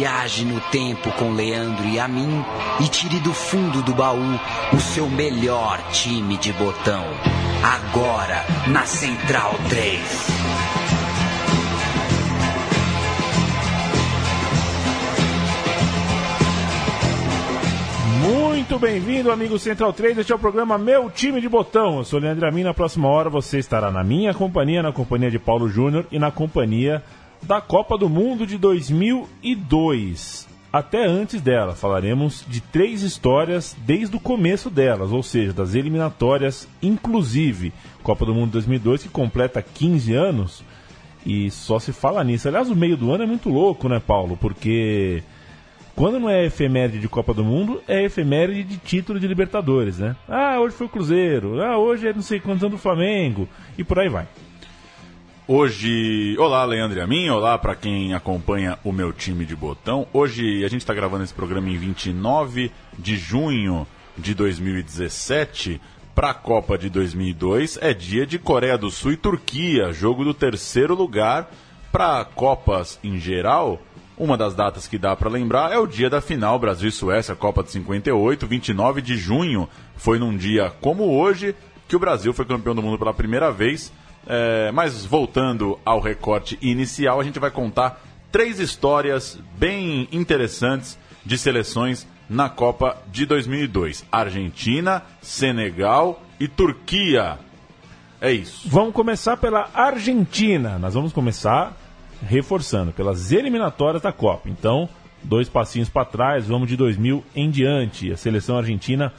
[0.00, 2.42] Viaje no tempo com Leandro e a mim
[2.82, 4.40] e tire do fundo do baú
[4.72, 7.04] o seu melhor time de botão.
[7.62, 10.00] Agora na Central 3.
[18.22, 20.16] Muito bem-vindo, amigo Central 3.
[20.16, 21.98] Este é o programa Meu Time de Botão.
[21.98, 22.62] Eu sou Leandro Amin.
[22.62, 26.30] Na próxima hora você estará na minha companhia, na companhia de Paulo Júnior e na
[26.30, 27.02] companhia
[27.42, 30.48] da Copa do Mundo de 2002.
[30.72, 36.68] Até antes dela, falaremos de três histórias desde o começo delas, ou seja, das eliminatórias,
[36.80, 37.72] inclusive
[38.04, 40.62] Copa do Mundo 2002, que completa 15 anos,
[41.26, 42.46] e só se fala nisso.
[42.46, 44.36] Aliás, o meio do ano é muito louco, né, Paulo?
[44.36, 45.24] Porque
[45.96, 50.14] quando não é efeméride de Copa do Mundo, é efeméride de título de Libertadores, né?
[50.28, 53.82] Ah, hoje foi o Cruzeiro, ah, hoje é não sei quantos anos do Flamengo, e
[53.82, 54.28] por aí vai.
[55.52, 60.06] Hoje, olá Leandro e a mim, olá para quem acompanha o meu time de botão.
[60.12, 63.84] Hoje a gente está gravando esse programa em 29 de junho
[64.16, 65.80] de 2017
[66.14, 67.80] para a Copa de 2002.
[67.82, 71.50] É dia de Coreia do Sul e Turquia, jogo do terceiro lugar
[71.90, 73.82] para Copas em geral.
[74.16, 77.34] Uma das datas que dá para lembrar é o dia da final Brasil e Suécia,
[77.34, 79.68] Copa de 58, 29 de junho.
[79.96, 81.56] Foi num dia como hoje
[81.88, 83.92] que o Brasil foi campeão do mundo pela primeira vez
[84.26, 91.36] é, mas voltando ao recorte inicial, a gente vai contar três histórias bem interessantes de
[91.36, 97.38] seleções na Copa de 2002: Argentina, Senegal e Turquia.
[98.20, 98.68] É isso.
[98.68, 100.78] Vamos começar pela Argentina.
[100.78, 101.76] Nós vamos começar
[102.22, 104.48] reforçando pelas eliminatórias da Copa.
[104.48, 104.88] Então,
[105.22, 108.12] dois passinhos para trás, vamos de 2000 em diante.
[108.12, 109.12] A seleção argentina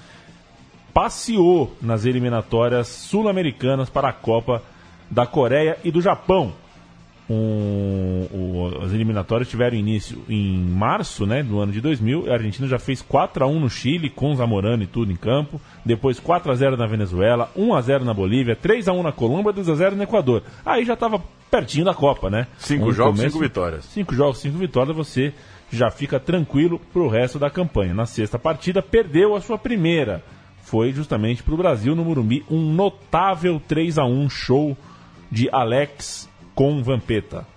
[0.94, 4.62] passeou nas eliminatórias sul-americanas para a Copa
[5.12, 6.54] da Coreia e do Japão.
[7.30, 12.30] Um, o, as eliminatórias tiveram início em março né, do ano de 2000.
[12.30, 15.62] A Argentina já fez 4 a 1 no Chile, com Zamorano e tudo em campo.
[15.86, 19.12] Depois 4 a 0 na Venezuela, 1 a 0 na Bolívia, 3 a 1 na
[19.12, 20.44] Colômbia, 2 a 0 no Equador.
[20.66, 22.48] Aí já estava pertinho da Copa, né?
[22.58, 23.86] Cinco um jogos, começo, cinco vitórias.
[23.86, 24.96] Cinco jogos, cinco vitórias.
[24.96, 25.34] Você
[25.72, 27.94] já fica tranquilo para o resto da campanha.
[27.94, 30.24] Na sexta partida, perdeu a sua primeira.
[30.64, 34.78] Foi justamente para o Brasil no Murumbi, um notável 3 a 1 show
[35.32, 37.48] de Alex com Vampeta.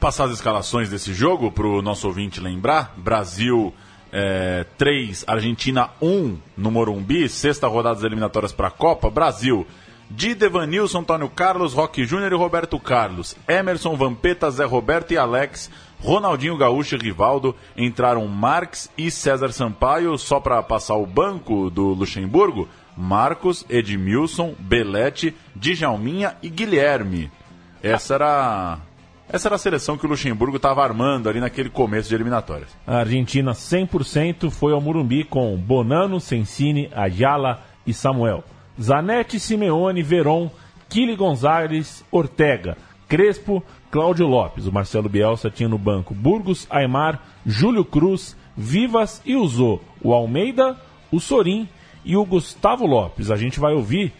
[0.00, 3.72] Passar as escalações desse jogo para o nosso ouvinte lembrar: Brasil
[4.12, 9.10] é, 3, Argentina 1 no Morumbi, sexta rodada das eliminatórias para a Copa.
[9.10, 9.66] Brasil
[10.10, 13.36] de Devanilson, Antônio Carlos, Roque Júnior e Roberto Carlos.
[13.46, 15.70] Emerson, Vampeta, Zé Roberto e Alex.
[16.00, 17.54] Ronaldinho Gaúcho e Rivaldo.
[17.76, 22.68] Entraram Marques e César Sampaio só para passar o banco do Luxemburgo.
[22.98, 27.30] Marcos, Edmilson, Belete, Djalminha e Guilherme.
[27.80, 28.78] Essa era
[29.28, 32.76] essa era a seleção que o Luxemburgo estava armando ali naquele começo de eliminatórias.
[32.84, 38.42] A Argentina 100% foi ao Murumbi com Bonano, Sensini, Ayala e Samuel.
[38.80, 40.50] Zanetti, Simeone, Veron,
[40.88, 42.76] Kili Gonzalez, Ortega,
[43.06, 44.66] Crespo, Cláudio Lopes.
[44.66, 50.76] O Marcelo Bielsa tinha no banco Burgos, Aymar, Júlio Cruz, Vivas e usou o Almeida,
[51.12, 51.68] o Sorim
[52.04, 53.30] e o Gustavo Lopes.
[53.30, 54.12] A gente vai ouvir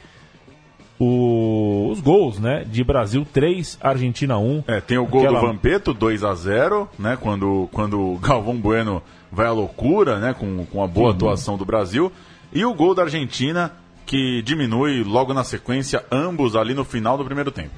[0.98, 2.64] o, os gols, né?
[2.66, 4.64] De Brasil 3, Argentina 1.
[4.66, 5.40] É, tem o gol Aquela...
[5.40, 7.16] do Vampeto, 2 a 0 né?
[7.20, 10.34] Quando, quando o Galvão Bueno vai à loucura, né?
[10.34, 12.12] Com, com a boa Sim, atuação do Brasil.
[12.52, 13.72] E o gol da Argentina,
[14.04, 17.74] que diminui logo na sequência, ambos ali no final do primeiro tempo.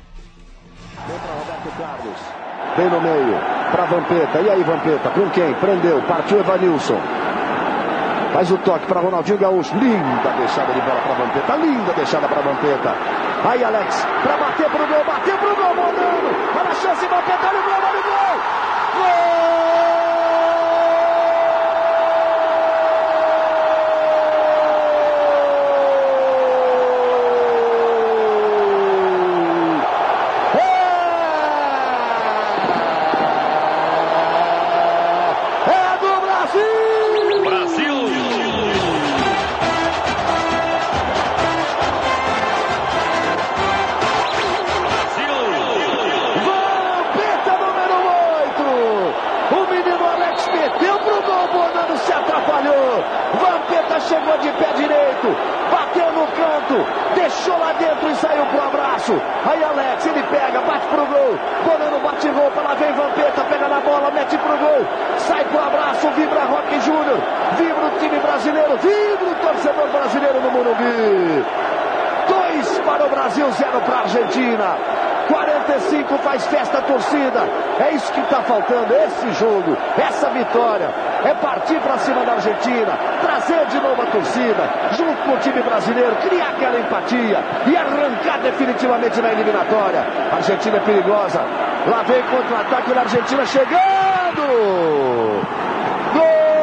[1.06, 2.40] Vem para Roberto Carlos.
[2.76, 3.38] Vem no meio,
[3.72, 4.40] para Vampeta.
[4.40, 5.10] E aí, Vampeta?
[5.10, 5.52] Com quem?
[5.54, 7.00] Prendeu, partiu Evanilson.
[8.32, 9.74] Faz o toque para Ronaldinho Gaúcho.
[9.76, 11.56] Linda deixada de bola para Vampeta.
[11.56, 12.94] Linda deixada para Vampeta.
[13.44, 16.30] Aí Alex, para bater pro gol, bateu pro gol, Modano.
[16.58, 18.36] Olha a chance, Vampeta, olha o gol, olha o gol.
[18.96, 19.29] Gol!
[87.00, 90.06] Empatia e arrancar definitivamente na eliminatória.
[90.30, 91.40] A Argentina é perigosa.
[91.86, 94.42] Lá vem contra-ataque da Argentina chegando.
[96.12, 96.60] Gol!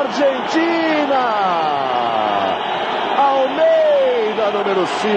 [0.00, 1.20] Argentina.
[3.18, 5.10] Almeida, número 5.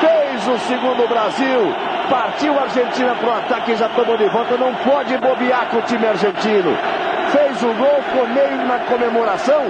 [0.00, 1.74] Fez o segundo Brasil.
[2.08, 4.56] Partiu a Argentina para o ataque e já tomou de volta.
[4.56, 6.74] Não pode bobear com o time argentino.
[7.58, 9.62] Fez o gol, ficou meio na comemoração.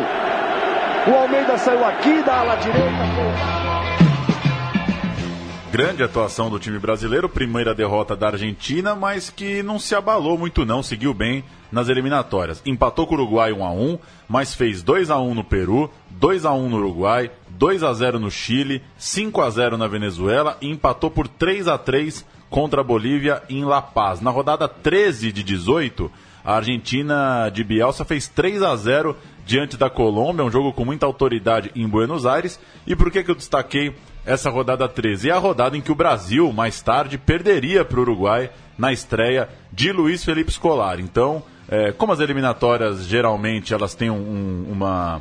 [1.07, 2.89] O Almeida saiu aqui da ala direita.
[5.73, 10.67] Grande atuação do time brasileiro, primeira derrota da Argentina, mas que não se abalou muito
[10.67, 12.63] não, seguiu bem nas eliminatórias.
[12.67, 13.99] Empatou com o Uruguai 1 a 1,
[14.29, 18.19] mas fez 2 a 1 no Peru, 2 a 1 no Uruguai, 2 a 0
[18.19, 22.85] no Chile, 5 a 0 na Venezuela e empatou por 3 a 3 contra a
[22.85, 24.21] Bolívia em La Paz.
[24.21, 26.11] Na rodada 13 de 18,
[26.49, 29.15] a Argentina de Bielsa fez 3 a 0
[29.45, 32.59] diante da Colômbia, um jogo com muita autoridade em Buenos Aires.
[32.87, 35.29] E por que, que eu destaquei essa rodada 13.
[35.29, 39.49] É a rodada em que o Brasil, mais tarde, perderia para o Uruguai na estreia
[39.71, 41.03] de Luiz Felipe Scolari.
[41.03, 45.21] Então, é, como as eliminatórias geralmente elas têm um, uma,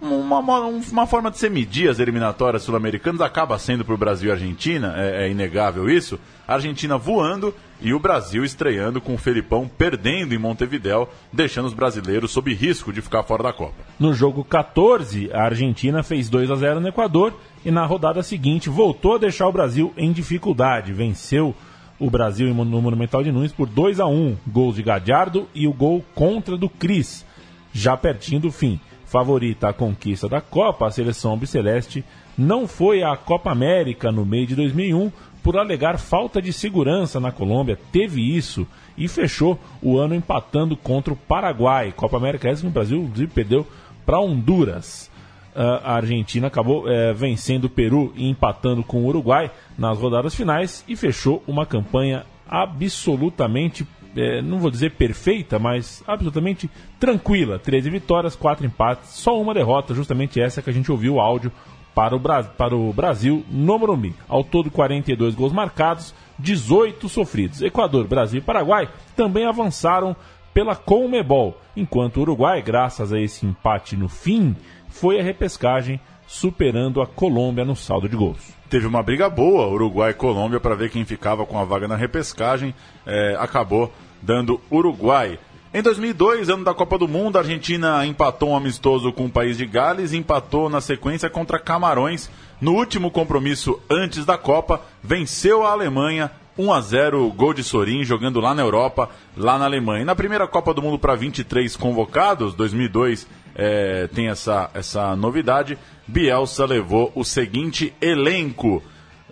[0.00, 4.28] uma, uma, uma, forma de se medir as eliminatórias sul-americanas, acaba sendo para o Brasil
[4.28, 6.18] e Argentina, é, é inegável isso.
[6.46, 11.74] A Argentina voando e o Brasil estreando com o Felipão perdendo em Montevidéu, deixando os
[11.74, 13.74] brasileiros sob risco de ficar fora da Copa.
[13.98, 17.34] No jogo 14, a Argentina fez 2 a 0 no Equador
[17.64, 20.92] e na rodada seguinte voltou a deixar o Brasil em dificuldade.
[20.92, 21.54] Venceu
[21.98, 25.72] o Brasil no Monumental de Nunes por 2 a 1 gols de Gadiardo e o
[25.72, 27.24] gol contra do Cris,
[27.72, 28.80] já pertinho do fim.
[29.04, 32.04] Favorita à conquista da Copa, a seleção albiceleste
[32.38, 35.10] não foi à Copa América no meio de 2001
[35.42, 37.78] por alegar falta de segurança na Colômbia.
[37.90, 38.66] Teve isso
[38.96, 41.92] e fechou o ano empatando contra o Paraguai.
[41.96, 43.66] Copa América essa que o Brasil perdeu
[44.04, 45.10] para Honduras
[45.54, 50.84] a Argentina acabou é, vencendo o Peru e empatando com o Uruguai nas rodadas finais
[50.86, 53.86] e fechou uma campanha absolutamente,
[54.16, 57.58] é, não vou dizer perfeita, mas absolutamente tranquila.
[57.58, 61.52] 13 vitórias, 4 empates, só uma derrota, justamente essa que a gente ouviu o áudio
[61.94, 62.20] para o,
[62.56, 64.14] para o Brasil no Morumbi.
[64.28, 67.62] Ao todo, 42 gols marcados, 18 sofridos.
[67.62, 70.16] Equador, Brasil e Paraguai também avançaram
[70.52, 74.56] pela Conmebol, enquanto o Uruguai, graças a esse empate no fim,
[74.88, 78.52] foi a repescagem, superando a Colômbia no saldo de gols.
[78.68, 81.96] Teve uma briga boa, Uruguai e Colômbia, para ver quem ficava com a vaga na
[81.96, 82.74] repescagem.
[83.04, 85.38] É, acabou dando Uruguai.
[85.72, 89.56] Em 2002, ano da Copa do Mundo, a Argentina empatou um amistoso com o país
[89.56, 92.28] de Gales e empatou na sequência contra Camarões.
[92.60, 96.28] No último compromisso antes da Copa, venceu a Alemanha
[96.58, 100.02] 1 a 0 gol de Sorin, jogando lá na Europa, lá na Alemanha.
[100.02, 105.78] E na primeira Copa do Mundo para 23 convocados, 2002 é, tem essa, essa novidade.
[106.04, 108.82] Bielsa levou o seguinte elenco.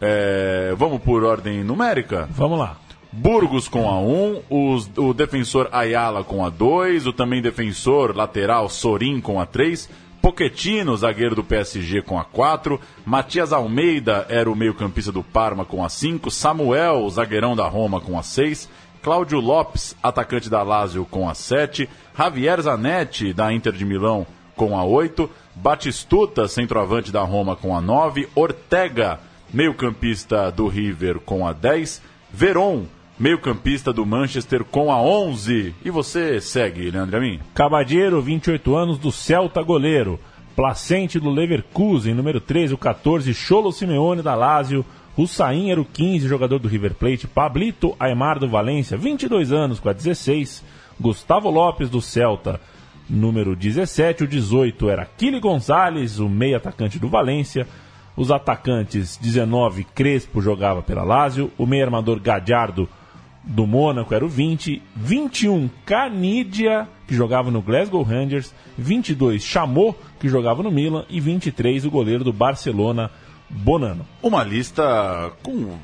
[0.01, 2.29] É, vamos por ordem numérica?
[2.31, 2.77] Vamos lá.
[3.11, 8.69] Burgos com a 1, os, o defensor Ayala com a 2, o também defensor lateral
[8.69, 9.89] Sorin com a 3,
[10.21, 15.85] Poquetino, zagueiro do PSG com a 4, Matias Almeida era o meio-campista do Parma com
[15.85, 18.69] a 5, Samuel, zagueirão da Roma com a 6,
[19.03, 24.77] Cláudio Lopes, atacante da Lazio com a 7, Javier Zanetti, da Inter de Milão, com
[24.77, 25.31] a 8.
[25.55, 28.29] Batistuta, centroavante da Roma, com a 9.
[28.35, 29.21] Ortega,
[29.55, 32.03] meio-campista do River, com a 10.
[32.31, 32.85] Veron,
[33.19, 35.75] meio-campista do Manchester, com a 11.
[35.85, 37.41] E você segue, Leandro Amin?
[37.55, 40.21] Cabadeiro, 28 anos, do Celta, goleiro.
[40.55, 43.33] Placente do Leverkusen, número 13, o 14.
[43.35, 44.85] Cholo Simeone, da Lazio.
[45.17, 47.27] Hussain era o 15, jogador do River Plate.
[47.27, 50.65] Pablito Aymar do Valência, 22 anos, com a 16.
[51.01, 52.61] Gustavo Lopes do Celta,
[53.09, 54.25] número 17.
[54.25, 57.67] O 18 era Kili Gonzalez, o meio atacante do Valência.
[58.17, 61.53] Os atacantes 19, Crespo jogava pela Lazio.
[61.57, 62.89] O meio armador Gadiardo
[63.49, 64.83] do Mônaco era o 20.
[64.95, 68.55] 21, Canidia, que jogava no Glasgow Rangers.
[68.77, 71.05] 22, Chamou, que jogava no Milan.
[71.09, 73.11] E 23, o goleiro do Barcelona,
[73.51, 74.07] Bonano.
[74.23, 75.79] Uma lista com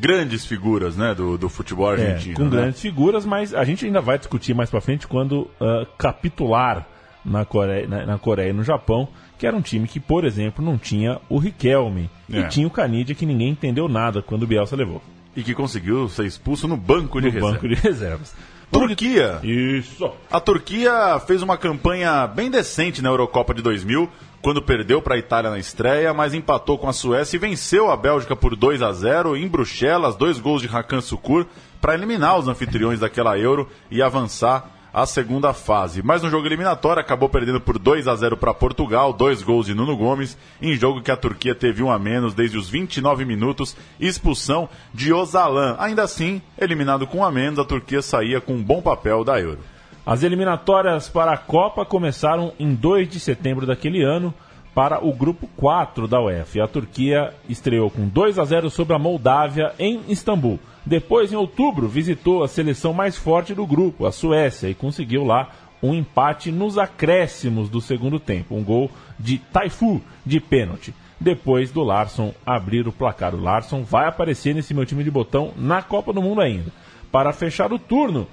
[0.00, 2.34] grandes figuras né, do, do futebol é, argentino.
[2.34, 2.50] É, com né?
[2.50, 6.86] grandes figuras, mas a gente ainda vai discutir mais para frente quando uh, capitular
[7.24, 10.64] na Coreia, na, na, Coreia e no Japão, que era um time que, por exemplo,
[10.64, 12.38] não tinha o Riquelme é.
[12.38, 15.02] e tinha o Canidia, que ninguém entendeu nada quando o Bielsa levou.
[15.36, 17.52] E que conseguiu ser expulso no banco de no reservas.
[17.54, 18.34] banco de reservas.
[18.70, 19.40] Turquia.
[19.42, 20.10] Isso.
[20.30, 24.08] A Turquia fez uma campanha bem decente na Eurocopa de 2000,
[24.42, 27.96] quando perdeu para a Itália na estreia, mas empatou com a Suécia e venceu a
[27.96, 31.46] Bélgica por 2 a 0 em Bruxelas, dois gols de Hakan Sukur
[31.80, 36.02] para eliminar os anfitriões daquela Euro e avançar à segunda fase.
[36.02, 39.74] Mas no jogo eliminatório acabou perdendo por 2 a 0 para Portugal, dois gols de
[39.74, 43.76] Nuno Gomes, em jogo que a Turquia teve um a menos desde os 29 minutos,
[44.00, 45.76] expulsão de Ozalan.
[45.78, 49.40] Ainda assim, eliminado com um a menos, a Turquia saía com um bom papel da
[49.40, 49.60] Euro.
[50.04, 54.32] As eliminatórias para a Copa começaram em 2 de setembro daquele ano
[54.78, 56.62] para o grupo 4 da UEFA.
[56.62, 60.60] A Turquia estreou com 2 a 0 sobre a Moldávia em Istambul.
[60.86, 65.50] Depois, em outubro, visitou a seleção mais forte do grupo, a Suécia, e conseguiu lá
[65.82, 68.54] um empate nos acréscimos do segundo tempo.
[68.54, 70.94] Um gol de Taifu de pênalti.
[71.18, 73.34] Depois do Larson abrir o placar.
[73.34, 76.70] O Larson vai aparecer nesse meu time de botão na Copa do Mundo ainda.
[77.10, 78.28] Para fechar o turno,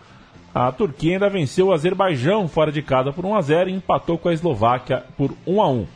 [0.53, 4.15] a Turquia ainda venceu o Azerbaijão fora de casa por 1 a 0 e empatou
[4.15, 5.87] com a Eslováquia por 1 a 1.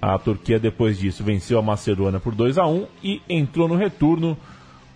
[0.00, 4.36] A Turquia depois disso venceu a Macedônia por 2 a 1 e entrou no retorno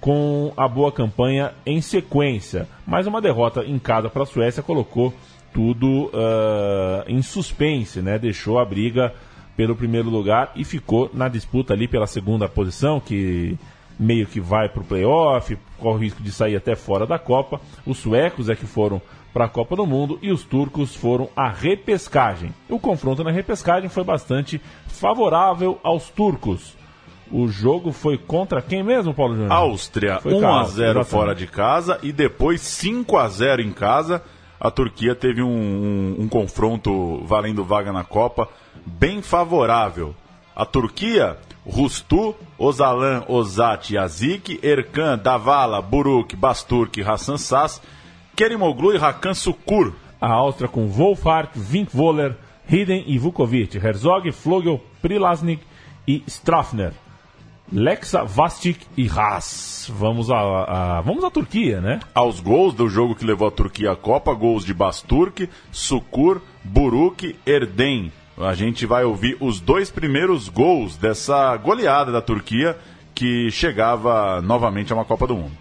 [0.01, 2.69] com a boa campanha em sequência.
[2.87, 5.13] Mas uma derrota em casa para a Suécia colocou
[5.53, 8.19] tudo uh, em suspense, né?
[8.19, 9.13] Deixou a briga
[9.57, 13.59] pelo primeiro lugar e ficou na disputa ali pela segunda posição, que
[13.99, 17.61] meio que vai para o playoff, corre o risco de sair até fora da Copa.
[17.85, 21.49] Os suecos é que foram para a Copa do Mundo e os turcos foram à
[21.49, 22.55] repescagem.
[22.69, 26.77] O confronto na repescagem foi bastante favorável aos turcos.
[27.31, 29.53] O jogo foi contra quem mesmo, Paulo Júnior?
[29.53, 34.23] Áustria, foi 1 a 0 fora de casa e depois 5 a 0 em casa.
[34.59, 38.49] A Turquia teve um, um, um confronto valendo vaga na Copa
[38.85, 40.15] bem favorável.
[40.55, 47.81] A Turquia Rustu, Ozalan, Ozat, Yazik, Erkan, Davala, Buruk, Basturk, Hassan Sass,
[48.37, 49.93] Kerimoglu e Hakan Sukur.
[50.21, 52.37] A Áustria com Wolfart, Vinkvoller,
[52.69, 55.63] Hiden e Vukovic, Herzog, Flogel, Prilasnik
[56.07, 56.93] e Strafner.
[57.73, 59.91] Lexa, Vastic e Haas.
[59.95, 62.01] Vamos à, a, vamos à Turquia, né?
[62.13, 67.37] Aos gols do jogo que levou a Turquia à Copa, gols de Basturk, Sukur, Buruk,
[67.47, 68.13] Erden.
[68.37, 72.77] A gente vai ouvir os dois primeiros gols dessa goleada da Turquia
[73.15, 75.53] que chegava novamente a uma Copa do Mundo.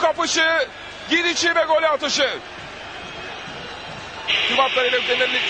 [0.00, 0.68] Kapışı,
[1.10, 2.30] gidişi ve gol atışı.
[4.50, 5.00] Hübatlar ile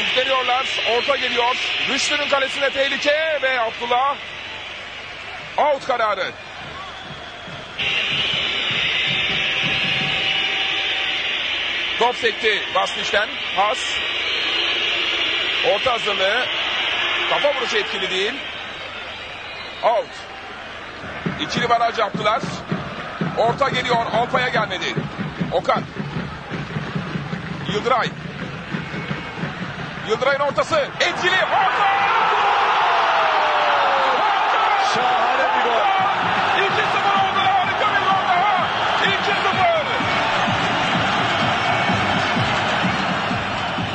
[0.03, 0.67] üstleniyorlar.
[0.91, 1.57] Orta geliyor.
[1.89, 4.17] Rüştü'nün kalesine tehlike ve Abdullah
[5.57, 6.33] out kararı.
[11.99, 13.29] Top sekti Basniç'ten.
[13.57, 13.79] Has.
[15.75, 16.47] Orta hazırlığı.
[17.31, 18.35] Kafa vuruşu etkili değil.
[19.83, 20.11] Out.
[21.41, 22.43] İkili baraj yaptılar.
[23.39, 23.97] Orta geliyor.
[24.15, 24.95] Alpa'ya gelmedi.
[25.53, 25.83] Okan.
[27.75, 28.09] Yıldıray.
[30.09, 30.89] Yıldıray'ın ortası.
[31.01, 31.37] Etkili.
[31.45, 32.38] Orta!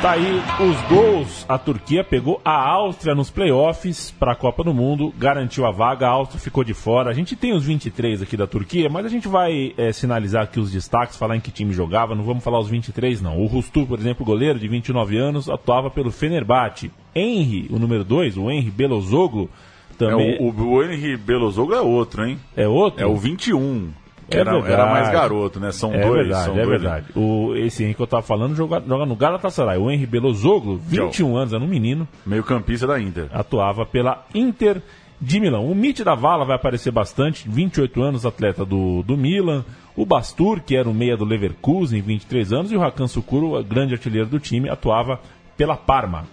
[0.04, 1.46] Tá aí os gols.
[1.48, 6.06] A Turquia pegou a Áustria nos playoffs para a Copa do Mundo, garantiu a vaga.
[6.06, 7.08] A Áustria ficou de fora.
[7.08, 10.60] A gente tem os 23 aqui da Turquia, mas a gente vai é, sinalizar aqui
[10.60, 12.14] os destaques, falar em que time jogava.
[12.14, 13.40] Não vamos falar os 23, não.
[13.40, 16.90] O Rustu, por exemplo, goleiro de 29 anos, atuava pelo Fenerbahçe.
[17.14, 19.48] Henry, o número 2, o Henry Belozoglu,
[19.96, 20.36] também.
[20.36, 22.38] É, o, o, o Henry Belozoglu é outro, hein?
[22.54, 23.02] É outro?
[23.02, 24.03] É o 21.
[24.30, 24.72] É era, verdade.
[24.72, 25.70] era mais garoto, né?
[25.72, 26.26] São É dois.
[26.26, 26.68] verdade, são é dois.
[26.80, 27.06] verdade.
[27.14, 29.78] O, esse Henrique que eu tava falando joga, joga no Galatasaray.
[29.78, 33.28] O Henry Belozoglu, 21 anos, era um menino, Meio campista da Inter.
[33.32, 34.80] atuava pela Inter
[35.20, 35.66] de Milão.
[35.70, 39.64] O Mitch da Vala vai aparecer bastante, 28 anos, atleta do, do Milan.
[39.96, 42.72] O Bastur, que era o meia do Leverkusen, 23 anos.
[42.72, 45.20] E o Hakan Sukuro, grande artilheiro do time, atuava
[45.56, 46.24] pela Parma.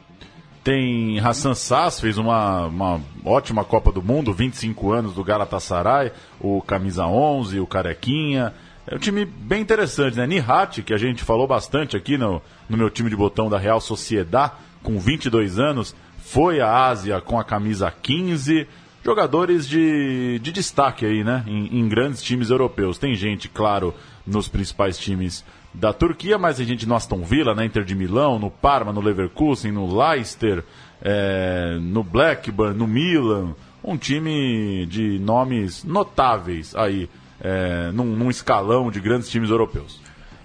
[0.64, 6.62] Tem Hassan Sass, fez uma, uma ótima Copa do Mundo, 25 anos do Galatasaray, o
[6.62, 8.54] Camisa 11, o Carequinha.
[8.86, 10.28] É um time bem interessante, né?
[10.28, 13.82] Nihat, que a gente falou bastante aqui no, no meu time de botão da Real
[13.82, 14.52] Sociedad,
[14.84, 18.68] com 22 anos, foi à Ásia com a camisa 15.
[19.04, 21.44] Jogadores de, de destaque aí, né?
[21.48, 23.00] Em, em grandes times europeus.
[23.00, 27.66] Tem gente, claro, nos principais times da Turquia, mas tem gente no Aston Villa, na
[27.66, 30.64] Inter de Milão, no Parma, no Leverkusen, no Leicester,
[31.02, 33.56] é, no Blackburn, no Milan.
[33.84, 37.10] Um time de nomes notáveis aí
[37.40, 40.00] é, num, num escalão de grandes times europeus.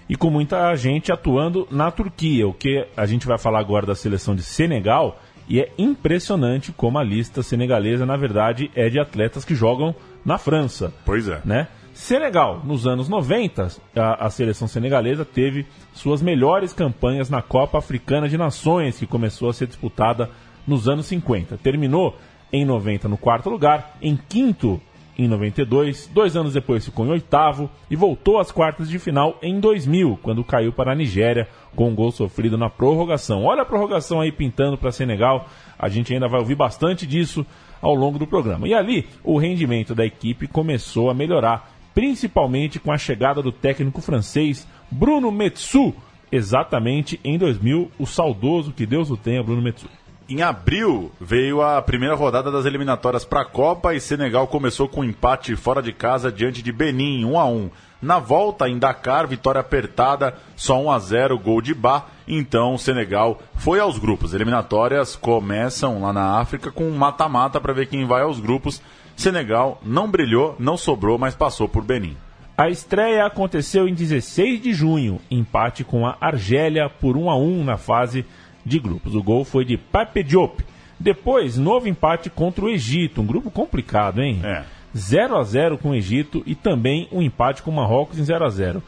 [0.09, 2.47] e com muita gente atuando na Turquia.
[2.47, 5.19] O que a gente vai falar agora da seleção de Senegal
[5.49, 10.37] e é impressionante como a lista senegalesa, na verdade, é de atletas que jogam na
[10.37, 10.93] França.
[11.05, 11.41] Pois é.
[11.45, 11.67] Né?
[11.97, 18.29] Senegal, nos anos 90, a, a seleção senegalesa teve suas melhores campanhas na Copa Africana
[18.29, 20.29] de Nações, que começou a ser disputada
[20.65, 21.57] nos anos 50.
[21.57, 22.15] Terminou
[22.53, 24.79] em 90 no quarto lugar, em quinto
[25.17, 29.59] em 92, dois anos depois ficou em oitavo e voltou às quartas de final em
[29.59, 33.43] 2000, quando caiu para a Nigéria com um gol sofrido na prorrogação.
[33.43, 35.47] Olha a prorrogação aí pintando para Senegal,
[35.79, 37.43] a gente ainda vai ouvir bastante disso
[37.81, 38.67] ao longo do programa.
[38.67, 44.01] E ali, o rendimento da equipe começou a melhorar, principalmente com a chegada do técnico
[44.01, 45.95] francês Bruno Metsu,
[46.31, 49.87] exatamente em 2000, o saudoso, que Deus o tenha, Bruno Metsu.
[50.29, 55.01] Em abril veio a primeira rodada das eliminatórias para a Copa e Senegal começou com
[55.01, 57.71] um empate fora de casa diante de Benin, 1 a 1.
[57.99, 62.05] Na volta em Dakar, vitória apertada, só 1 a 0, gol de Bá.
[62.27, 64.35] Então Senegal foi aos grupos.
[64.35, 68.83] Eliminatórias começam lá na África com um mata-mata para ver quem vai aos grupos.
[69.17, 72.15] Senegal não brilhou, não sobrou, mas passou por Benin.
[72.55, 77.63] A estreia aconteceu em 16 de junho, empate com a Argélia por 1 a 1
[77.63, 78.25] na fase
[78.63, 79.15] de grupos.
[79.15, 80.63] O gol foi de Pape Diop.
[80.99, 84.39] Depois, novo empate contra o Egito, um grupo complicado, hein?
[84.43, 84.63] É.
[84.95, 88.49] 0 a 0 com o Egito e também um empate com Marrocos em 0 a
[88.49, 88.83] 0.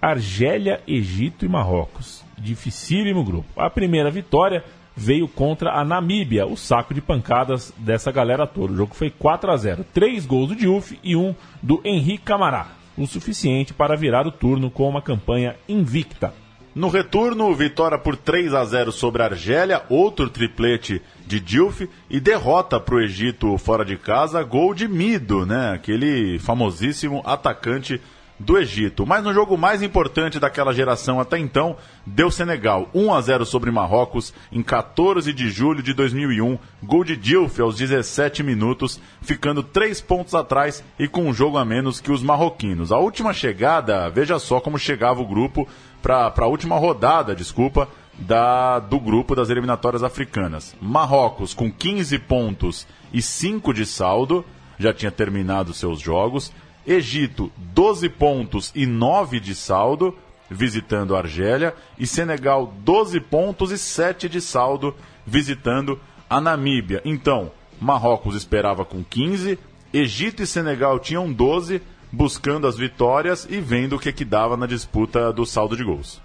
[0.00, 2.24] Argélia, Egito e Marrocos.
[2.36, 3.48] Dificílimo grupo.
[3.56, 4.64] A primeira vitória
[4.98, 8.72] veio contra a Namíbia, o saco de pancadas dessa galera toda.
[8.72, 9.86] O jogo foi 4 a 0.
[9.94, 14.70] Três gols do Diouf e um do Henrique Camará, o suficiente para virar o turno
[14.70, 16.34] com uma campanha invicta.
[16.74, 22.20] No retorno, vitória por 3 a 0 sobre a Argélia, outro triplete de Diouf e
[22.20, 25.72] derrota para o Egito fora de casa, gol de Mido, né?
[25.72, 28.00] Aquele famosíssimo atacante
[28.38, 29.06] do Egito.
[29.06, 31.76] Mas no jogo mais importante daquela geração até então,
[32.06, 37.16] deu Senegal 1 a 0 sobre Marrocos em 14 de julho de 2001, gol de
[37.16, 42.12] Diouf aos 17 minutos, ficando 3 pontos atrás e com um jogo a menos que
[42.12, 42.92] os marroquinos.
[42.92, 45.66] A última chegada, veja só como chegava o grupo
[46.00, 50.74] para a última rodada, desculpa, da, do grupo das eliminatórias africanas.
[50.80, 54.44] Marrocos com 15 pontos e 5 de saldo,
[54.78, 56.52] já tinha terminado seus jogos.
[56.88, 60.16] Egito, 12 pontos e 9 de saldo,
[60.50, 61.74] visitando a Argélia.
[61.98, 64.96] E Senegal, 12 pontos e 7 de saldo,
[65.26, 67.02] visitando a Namíbia.
[67.04, 69.58] Então, Marrocos esperava com 15,
[69.92, 74.66] Egito e Senegal tinham 12, buscando as vitórias e vendo o que, que dava na
[74.66, 76.20] disputa do saldo de gols.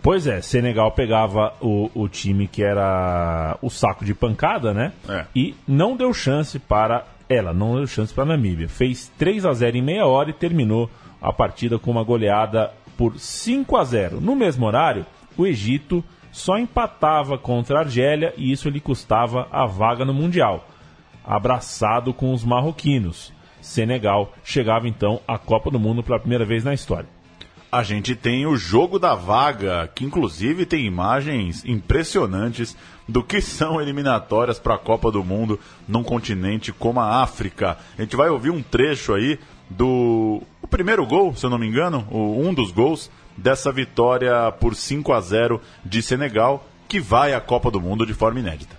[0.00, 4.92] Pois é, Senegal pegava o, o time que era o saco de pancada, né?
[5.08, 5.24] É.
[5.34, 8.68] E não deu chance para ela, não deu chance para a Namíbia.
[8.68, 13.18] Fez 3 a 0 em meia hora e terminou a partida com uma goleada por
[13.18, 14.20] 5 a 0.
[14.20, 15.04] No mesmo horário,
[15.36, 20.66] o Egito só empatava contra a Argélia e isso lhe custava a vaga no Mundial,
[21.24, 23.32] abraçado com os marroquinos.
[23.60, 27.08] Senegal chegava então à Copa do Mundo pela primeira vez na história.
[27.70, 32.74] A gente tem o jogo da vaga, que inclusive tem imagens impressionantes
[33.08, 37.78] do que são eliminatórias para a Copa do Mundo num continente como a África.
[37.98, 39.38] A gente vai ouvir um trecho aí
[39.70, 44.52] do o primeiro gol, se eu não me engano, o, um dos gols dessa vitória
[44.60, 48.76] por 5 a 0 de Senegal, que vai à Copa do Mundo de forma inédita.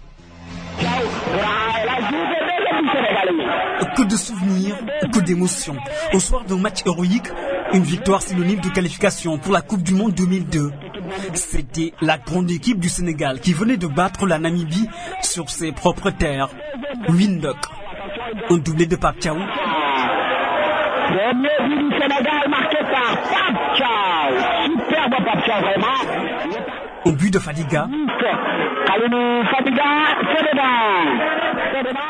[3.96, 4.78] Que de souvenirs,
[5.12, 5.78] que d'émotions.
[6.14, 7.30] Au soir d'un match héroïque,
[7.74, 10.72] une victoire synonyme de qualification pour la Coupe du Monde 2002.
[11.34, 14.88] C'était la grande équipe du Sénégal qui venait de battre la Namibie
[15.22, 16.50] sur ses propres terres.
[17.10, 17.58] Windhoek.
[18.50, 19.36] Un doublé de Pape Thiaw.
[19.36, 19.48] Premier
[21.68, 24.32] but du Sénégal marqué par Pape Thiaw.
[24.66, 26.00] Superbe Pape Thiaw, vraiment.
[27.06, 27.88] Un but de Fadiga.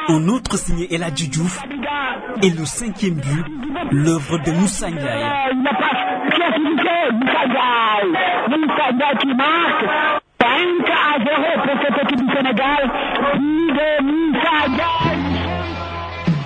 [0.09, 1.61] Un autre signé El Hadji Diouf.
[2.41, 3.45] Et le cinquième but,
[3.91, 5.25] l'œuvre de Moussa Ndiaye.
[8.63, 9.85] Qui marque.
[10.41, 12.91] 5 à 0 pour cette équipe du Sénégal.
[13.39, 15.49] De Ndiaye.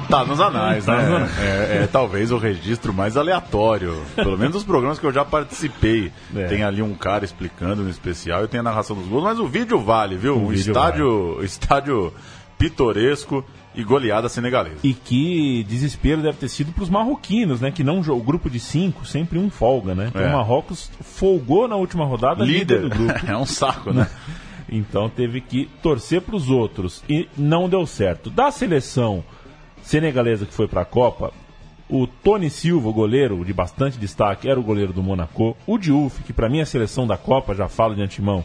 [0.10, 1.06] Tá nos anais, Tá né?
[1.15, 1.39] anais.
[1.39, 3.99] É, é talvez o registro mais aleatório.
[4.15, 6.12] Pelo menos dos programas que eu já participei.
[6.36, 6.45] É.
[6.45, 9.47] Tem ali um cara explicando no especial e tem a narração dos gols, mas o
[9.47, 10.36] vídeo vale, viu?
[10.38, 12.13] O vídeo estádio, estádio
[12.60, 13.43] pitoresco
[13.75, 14.77] e goleada senegalesa.
[14.83, 17.71] E que desespero deve ter sido para os marroquinos, né?
[17.71, 20.07] Que não o grupo de cinco, sempre um folga, né?
[20.09, 20.27] Então É.
[20.29, 23.13] o Marrocos folgou na última rodada líder, do grupo.
[23.27, 24.07] é um saco, né?
[24.69, 28.29] Então teve que torcer para os outros e não deu certo.
[28.31, 29.23] Da seleção
[29.83, 31.31] senegalesa que foi para a Copa,
[31.89, 35.55] O Tony Silva, o goleiro de bastante destaque, era o goleiro do Monaco.
[35.67, 38.43] O Diouf, que para mim é a seleção da Copa, já falo de antemão,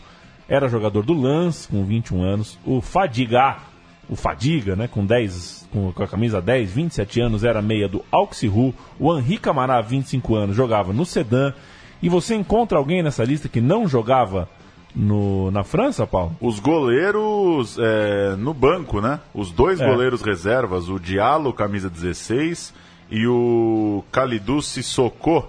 [0.48, 2.58] era jogador do Lens, com 21 anos.
[2.66, 3.56] O Fadiga,
[4.08, 8.74] o Fadiga, né, com 10, com, a camisa 10, 27 anos, era meia do Auxerru.
[8.98, 11.52] O Henri Camará, 25 anos, jogava no Sedan.
[12.02, 14.48] E você encontra alguém nessa lista que não jogava
[14.94, 16.36] no, na França, Paulo?
[16.40, 19.20] Os goleiros é, no banco, né?
[19.34, 19.86] Os dois É.
[19.86, 22.72] goleiros reservas, o Diallo, camisa 16,
[23.10, 25.46] e o Kalidou Sissoko,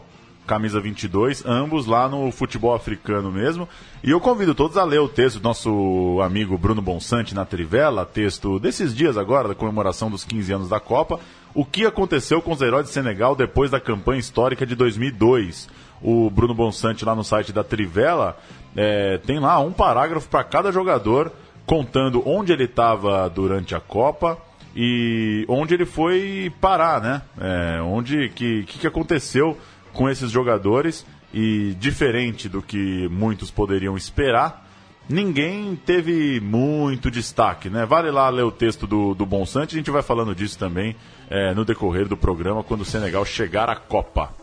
[0.49, 3.69] camisa 22, ambos lá no futebol africano mesmo.
[4.03, 8.03] E eu convido todos a ler o texto do nosso amigo Bruno Bonsante na Trivela,
[8.03, 11.19] texto desses dias agora, da comemoração dos 15 anos da Copa,
[11.53, 15.69] o que aconteceu com os heróis de Senegal depois da campanha histórica de 2002.
[16.01, 18.35] O Bruno Bonsante lá no site da Trivela
[18.75, 21.31] é, tem lá um parágrafo para cada jogador
[21.63, 24.35] contando onde ele estava durante a Copa
[24.75, 27.21] e onde ele foi parar, né?
[27.39, 29.55] É, onde que, que que aconteceu
[29.99, 34.65] com esses jogadores e diferente do que muitos poderiam esperar,
[35.09, 37.85] ninguém teve muito destaque, né?
[37.85, 40.95] Vale lá ler o texto do, do Bonsante, a gente vai falando disso também
[41.29, 44.38] é, no decorrer do programa quando o Senegal chegar à Copa.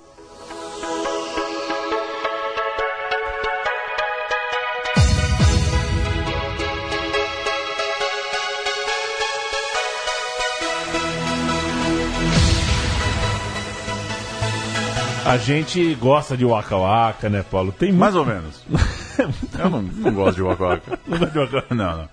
[15.27, 17.73] A gente gosta de Waka Waka, né, Paulo?
[17.73, 18.29] Tem Mais muito...
[18.29, 18.65] ou menos.
[19.59, 20.99] Eu não, não gosto de Waka Waka.
[21.09, 21.75] Não gosta de Waka Waka?
[21.75, 22.09] Não, não.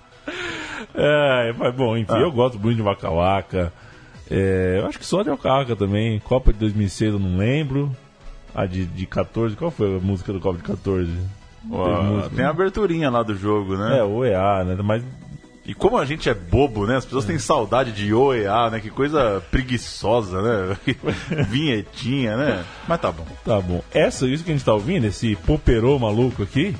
[0.95, 2.19] É, mas bom, enfim, Ah.
[2.19, 3.73] eu gosto muito de Waka Waka.
[4.31, 6.19] É, eu acho que só de Waka Waka também.
[6.19, 7.91] Copa de 2006 eu não lembro.
[8.55, 11.09] A de, de 14, qual foi a música do Copa de 14?
[11.71, 12.49] Ó, Teve música, tem a né?
[12.53, 13.97] aberturinha lá do jogo, né?
[13.99, 14.77] É, o EA, né?
[14.83, 15.03] Mas
[15.65, 16.97] E como a gente é bobo, né?
[16.97, 18.79] As pessoas têm saudade de OEA, né?
[18.81, 20.77] Que coisa preguiçosa, né?
[21.47, 22.65] Vinhetinha, né?
[22.87, 23.25] Mas tá bom.
[23.45, 23.81] tá bom.
[23.93, 26.75] Essa, isso que a gente tá ouvindo, esse poperô maluco aqui,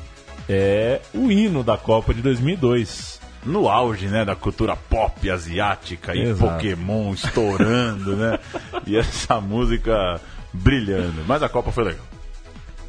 [0.49, 3.21] é o hino da Copa de 2002.
[3.45, 4.25] No auge, né?
[4.25, 6.53] Da cultura pop asiática e Exato.
[6.53, 8.39] Pokémon estourando, né?
[8.85, 10.19] E essa música
[10.51, 11.23] brilhando.
[11.25, 12.05] Mas a Copa foi legal.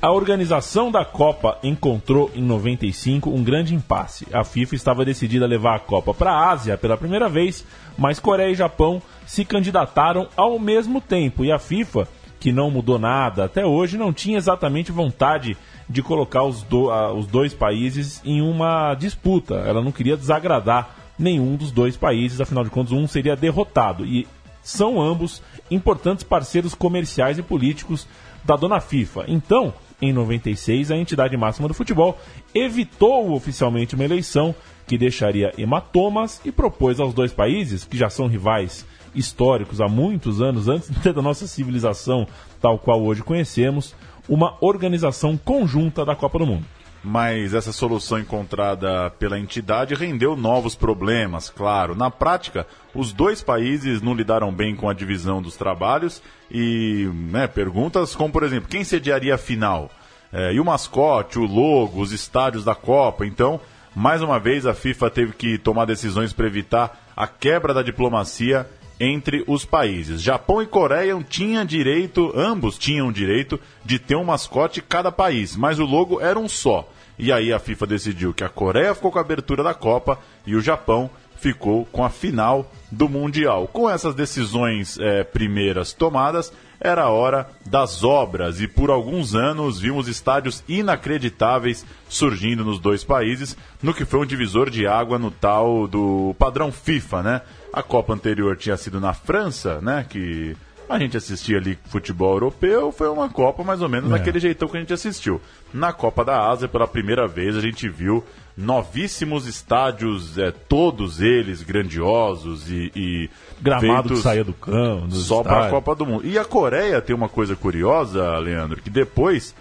[0.04, 4.26] A organização da Copa encontrou em 95 um grande impasse.
[4.34, 7.64] A FIFA estava decidida a levar a Copa para a Ásia pela primeira vez,
[7.96, 11.42] mas Coreia e Japão se candidataram ao mesmo tempo.
[11.42, 12.06] E a FIFA,
[12.38, 15.56] que não mudou nada até hoje, não tinha exatamente vontade
[15.88, 19.54] de colocar os, do- os dois países em uma disputa.
[19.54, 24.04] Ela não queria desagradar nenhum dos dois países, afinal de contas, um seria derrotado.
[24.04, 24.28] E
[24.62, 25.40] são ambos
[25.70, 28.06] importantes parceiros comerciais e políticos
[28.44, 29.24] da dona FIFA.
[29.28, 29.72] Então,
[30.04, 32.18] em 96, a entidade máxima do futebol
[32.54, 34.54] evitou oficialmente uma eleição
[34.86, 40.42] que deixaria hematomas e propôs aos dois países, que já são rivais históricos há muitos
[40.42, 42.26] anos antes da nossa civilização
[42.60, 43.94] tal qual hoje conhecemos,
[44.28, 46.64] uma organização conjunta da Copa do Mundo.
[47.04, 51.94] Mas essa solução encontrada pela entidade rendeu novos problemas, claro.
[51.94, 57.46] Na prática, os dois países não lidaram bem com a divisão dos trabalhos e né,
[57.46, 59.90] perguntas como, por exemplo, quem sediaria a final?
[60.32, 63.26] É, e o mascote, o logo, os estádios da Copa.
[63.26, 63.60] Então,
[63.94, 68.66] mais uma vez, a FIFA teve que tomar decisões para evitar a quebra da diplomacia
[68.98, 70.22] entre os países.
[70.22, 75.78] Japão e Coreia tinham direito, ambos tinham direito de ter um mascote cada país, mas
[75.78, 76.88] o logo era um só.
[77.18, 80.54] E aí a FIFA decidiu que a Coreia ficou com a abertura da Copa e
[80.54, 83.68] o Japão ficou com a final do Mundial.
[83.68, 89.78] Com essas decisões eh, primeiras tomadas, era a hora das obras e por alguns anos
[89.78, 95.30] vimos estádios inacreditáveis surgindo nos dois países, no que foi um divisor de água no
[95.30, 97.42] tal do padrão FIFA, né?
[97.72, 100.06] A Copa anterior tinha sido na França, né?
[100.08, 100.56] Que
[100.88, 104.76] a gente assistia ali futebol europeu, foi uma Copa mais ou menos daquele jeitão que
[104.76, 105.40] a gente assistiu.
[105.72, 108.24] Na Copa da Ásia, pela primeira vez, a gente viu
[108.56, 115.66] novíssimos estádios, é, todos eles grandiosos e, e Gramado que saía do campo, só para
[115.66, 115.70] a.
[115.70, 116.26] Copa do Mundo.
[116.26, 119.54] E a Coreia tem uma coisa curiosa, Leandro, que depois,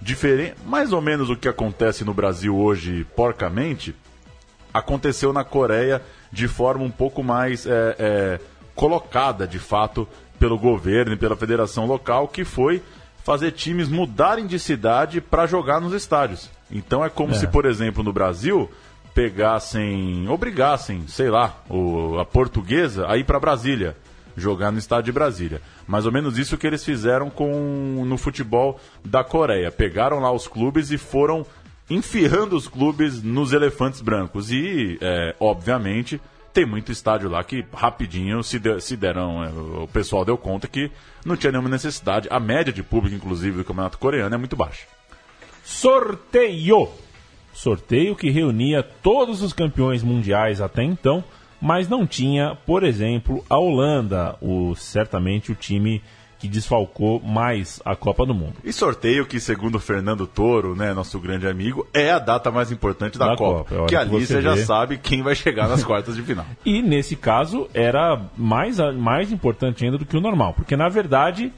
[0.00, 3.94] diferente, mais ou menos o que acontece no Brasil hoje, porcamente,
[4.72, 8.40] aconteceu na Coreia de forma um pouco mais é, é,
[8.74, 12.82] colocada, de fato, pelo governo e pela federação local, que foi
[13.24, 16.50] fazer times mudarem de cidade para jogar nos estádios.
[16.70, 17.34] Então é como É.
[17.36, 18.70] se, por exemplo, no Brasil
[19.14, 23.96] pegassem, obrigassem, sei lá, o- a portuguesa a ir para Brasília,
[24.36, 25.62] jogar no estádio de Brasília.
[25.86, 29.70] Mais ou menos isso que eles fizeram com no futebol da Coreia.
[29.70, 31.46] Pegaram lá os clubes e foram
[31.88, 34.50] enfiando os clubes nos elefantes brancos.
[34.50, 36.20] E, é, obviamente,
[36.54, 39.42] tem muito estádio lá que rapidinho se, de, se deram.
[39.44, 39.48] é,
[39.82, 40.90] O pessoal deu conta que
[41.26, 42.28] não tinha nenhuma necessidade.
[42.30, 44.86] A média de público, inclusive, do campeonato coreano é muito baixa.
[45.64, 46.88] Sorteio!
[47.52, 51.22] Sorteio que reunia todos os campeões mundiais até então,
[51.60, 56.02] mas não tinha, por exemplo, a Holanda, o, certamente o time
[56.38, 58.54] que desfalcou mais a Copa do Mundo.
[58.64, 62.70] E sorteio que, segundo o Fernando Toro, né, nosso grande amigo, é a data mais
[62.70, 63.64] importante da, Da Copa.
[63.74, 64.64] Copa, que ali você você já vê.
[64.64, 66.44] sabe quem vai chegar nas quartas de final.
[66.64, 71.52] E nesse caso era mais, mais importante ainda do que o normal, porque na verdade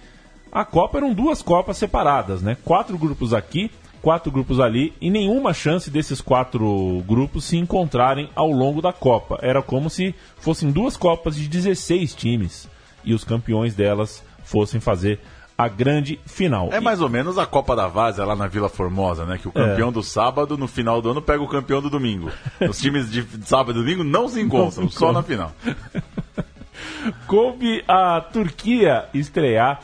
[0.53, 2.57] a Copa eram duas Copas separadas, né?
[2.65, 3.71] Quatro grupos aqui,
[4.03, 9.39] quatro grupos ali, e nenhuma chance desses quatro grupos se encontrarem ao longo da Copa.
[9.43, 12.69] Era como se fossem duas Copas de 16 times
[13.05, 15.21] e os campeões delas fossem fazer
[15.59, 16.69] a grande final.
[16.73, 19.39] É mais ou menos a Copa da Várzea lá na Vila Formosa, né?
[19.39, 22.31] Que o campeão do sábado, no final do ano, pega o campeão do domingo.
[22.69, 25.53] Os times de sábado e domingo não se encontram, Não se só na final.
[27.27, 29.81] coube a Turquia estrear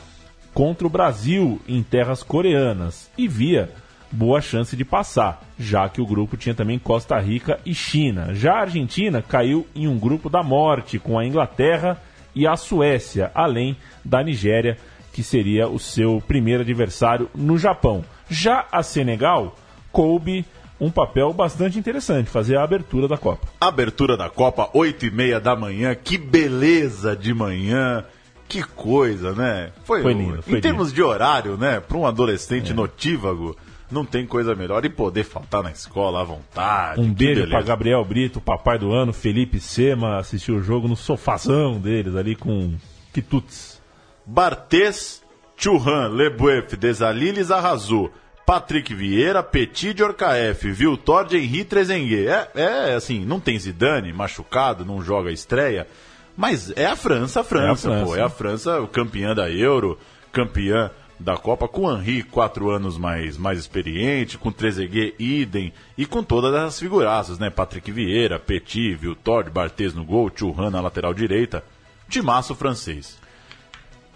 [0.53, 3.71] contra o Brasil em terras coreanas e via
[4.11, 8.33] boa chance de passar, já que o grupo tinha também Costa Rica e China.
[8.35, 11.99] Já a Argentina caiu em um grupo da morte com a Inglaterra
[12.35, 14.77] e a Suécia, além da Nigéria,
[15.11, 18.03] que seria o seu primeiro adversário no Japão.
[18.29, 19.55] Já a Senegal
[19.91, 20.45] coube
[20.79, 23.47] um papel bastante interessante, fazer a abertura da Copa.
[23.61, 25.95] Abertura da Copa, 8 e meia da manhã.
[25.95, 28.03] Que beleza de manhã.
[28.49, 29.71] Que coisa, né?
[29.85, 31.79] Foi lindo, foi em termos de horário, né?
[31.79, 33.55] Para um adolescente notívago,
[33.93, 34.83] não tem coisa melhor.
[34.83, 36.99] E poder faltar na escola à vontade.
[36.99, 41.79] Um beijo pra Gabriel Brito, papai do ano, Felipe Sema, assistiu o jogo no sofazão
[41.79, 42.73] deles ali com
[43.13, 43.81] quitutes.
[44.25, 45.21] Barthez,
[45.55, 48.11] Churran, Leboeuf, Desaliles, Arrasou,
[48.45, 52.27] Patrick Vieira, Petit de Orcaef, Viltor de Henri Trezenguet.
[52.27, 55.87] É, é assim, não tem Zidane, machucado, não joga estreia,
[56.35, 58.05] mas é a França, a França, É a França.
[58.05, 58.15] pô.
[58.15, 59.97] É a França, o campeã da Euro,
[60.31, 60.89] campeã
[61.23, 66.53] da Copa, com o quatro anos mais, mais experiente, com Trezeguet, idem, e com todas
[66.53, 67.49] as figuraças, né?
[67.49, 71.63] Patrick Vieira, Petit, Viltor, Barthez no gol, Churran na lateral direita.
[72.09, 73.17] Timaço francês.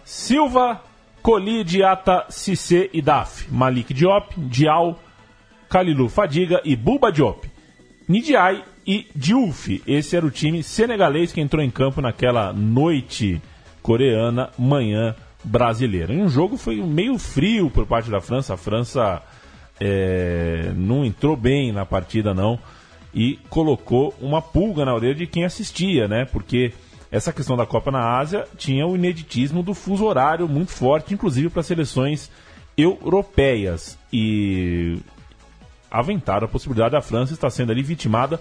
[0.03, 0.83] Silva,
[1.21, 3.47] Coli, Diata, Cissé e Daf.
[3.49, 4.99] Malik Diop, Dial,
[5.69, 7.49] Kalilu Fadiga e Buba Diop.
[8.07, 9.81] Nidiai e Diouf.
[9.87, 13.41] Esse era o time senegalês que entrou em campo naquela noite
[13.81, 16.13] coreana, manhã brasileira.
[16.13, 18.53] E um jogo foi meio frio por parte da França.
[18.53, 19.21] A França
[19.79, 22.59] é, não entrou bem na partida, não.
[23.13, 26.25] E colocou uma pulga na orelha de quem assistia, né?
[26.25, 26.73] Porque
[27.11, 31.49] essa questão da Copa na Ásia tinha o ineditismo do fuso horário muito forte, inclusive
[31.49, 32.29] para seleções
[32.77, 33.97] europeias.
[34.11, 34.99] E
[35.89, 38.39] aventaram a possibilidade da França estar sendo ali vitimada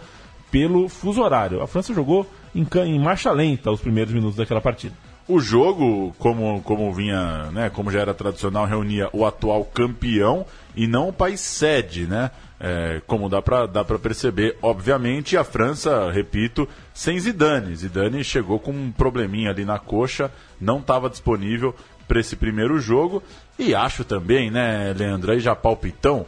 [0.50, 1.62] pelo fuso horário.
[1.62, 4.94] A França jogou em, em marcha lenta os primeiros minutos daquela partida.
[5.28, 10.86] O jogo, como, como vinha, né, como já era tradicional, reunia o atual campeão e
[10.86, 12.30] não o país sede, né?
[12.60, 17.74] É, como dá pra, dá perceber, obviamente, a França, repito, sem Zidane.
[17.74, 21.74] Zidane chegou com um probleminha ali na coxa, não estava disponível
[22.06, 23.22] para esse primeiro jogo.
[23.58, 26.24] E acho também, né, Leandro, aí já palpitão,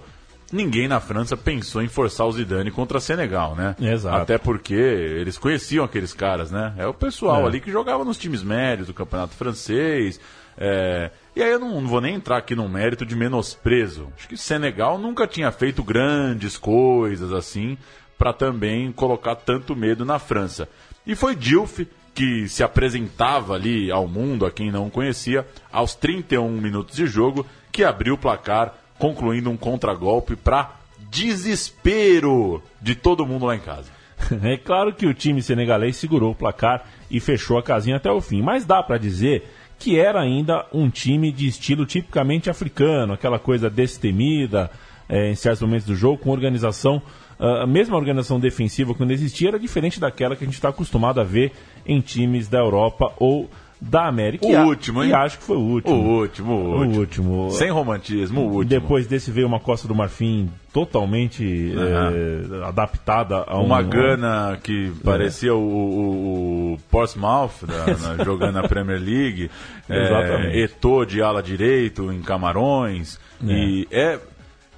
[0.52, 3.76] ninguém na França pensou em forçar o Zidane contra Senegal, né?
[3.80, 4.16] Exato.
[4.22, 6.72] Até porque eles conheciam aqueles caras, né?
[6.78, 7.46] É o pessoal É.
[7.46, 10.20] ali que jogava nos times médios do campeonato francês.
[10.56, 14.08] é, E aí eu não, não vou nem entrar aqui num mérito de menosprezo.
[14.16, 17.78] Acho que Senegal nunca tinha feito grandes coisas assim
[18.18, 20.68] para também colocar tanto medo na França.
[21.06, 21.80] E foi Dilf
[22.12, 27.46] que se apresentava ali ao mundo, a quem não conhecia, aos 31 minutos de jogo,
[27.70, 30.72] que abriu o placar, concluindo um contragolpe para
[31.10, 33.90] desespero de todo mundo lá em casa.
[34.42, 38.20] É claro que o time senegalês segurou o placar e fechou a casinha até o
[38.20, 43.38] fim, mas dá pra dizer que era ainda um time de estilo tipicamente africano, aquela
[43.38, 44.70] coisa destemida
[45.08, 47.00] é, em certos momentos do jogo, com organização,
[47.38, 51.20] ah, a mesma organização defensiva quando existia era diferente daquela que a gente está acostumado
[51.20, 51.52] a ver
[51.86, 53.48] em times da Europa ou
[53.80, 54.46] da América.
[54.46, 55.10] O E a- último, hein?
[55.10, 55.94] E acho que foi o último.
[55.94, 56.98] O último, o O último.
[57.00, 57.50] último.
[57.52, 58.64] Sem romantismo, o último.
[58.64, 64.92] Depois desse veio uma Costa do Marfim totalmente eh, adaptada a um, Uma Gana que
[65.04, 67.86] parecia o, o, o Portsmouth da-
[68.16, 69.50] na- jogando na Premier League.
[69.88, 70.56] Exatamente.
[70.58, 73.18] É, Eto'o de ala direito em Camarões.
[73.42, 74.18] E é.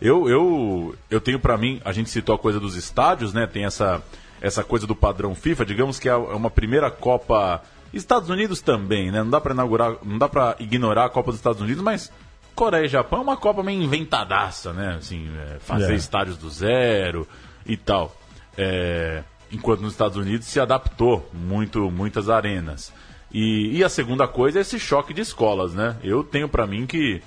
[0.02, 3.46] Eu, eu, eu tenho pra mim, a gente citou a coisa dos estádios, né?
[3.46, 4.02] Tem essa,
[4.40, 7.62] essa coisa do padrão FIFA, digamos que é uma primeira Copa.
[7.92, 9.22] Estados Unidos também, né?
[9.22, 12.10] Não dá pra inaugurar, não dá para ignorar a Copa dos Estados Unidos, mas
[12.54, 14.96] Coreia e Japão é uma Copa meio inventadaça, né?
[14.98, 15.96] Assim, é, fazer É.
[15.96, 17.26] estádios do zero
[17.66, 18.14] e tal.
[18.56, 22.92] É, enquanto nos Estados Unidos se adaptou muito, muitas arenas.
[23.32, 25.96] E, e a segunda coisa é esse choque de escolas, né?
[26.02, 27.22] Eu tenho para mim que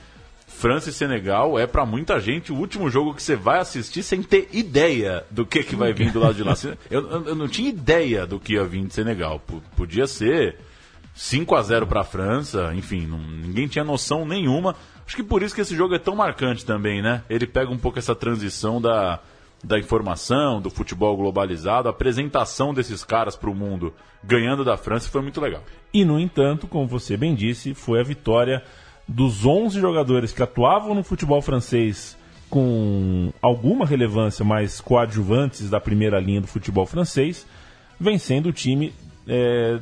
[0.54, 4.22] França e Senegal é para muita gente o último jogo que você vai assistir sem
[4.22, 6.54] ter ideia do que, que vai vir do lado de lá.
[6.90, 9.40] Eu, eu não tinha ideia do que ia vir de Senegal.
[9.40, 10.58] P podia ser
[11.16, 14.76] 5 a 0 para a França, enfim, não, ninguém tinha noção nenhuma.
[15.06, 17.24] Acho que por isso que esse jogo é tão marcante também, né?
[17.30, 19.20] Ele pega um pouco essa transição da,
[19.64, 25.10] da informação, do futebol globalizado, a apresentação desses caras para o mundo ganhando da França
[25.10, 25.64] foi muito legal.
[25.94, 28.64] E, no entanto, como você bem disse, foi a vitória
[29.08, 32.18] dos 11 jogadores que atuavam no futebol francês
[32.50, 37.48] com alguma relevância, mas coadjuvantes da primeira linha do futebol francês,
[38.00, 38.94] vencendo o time
[39.28, 39.80] é,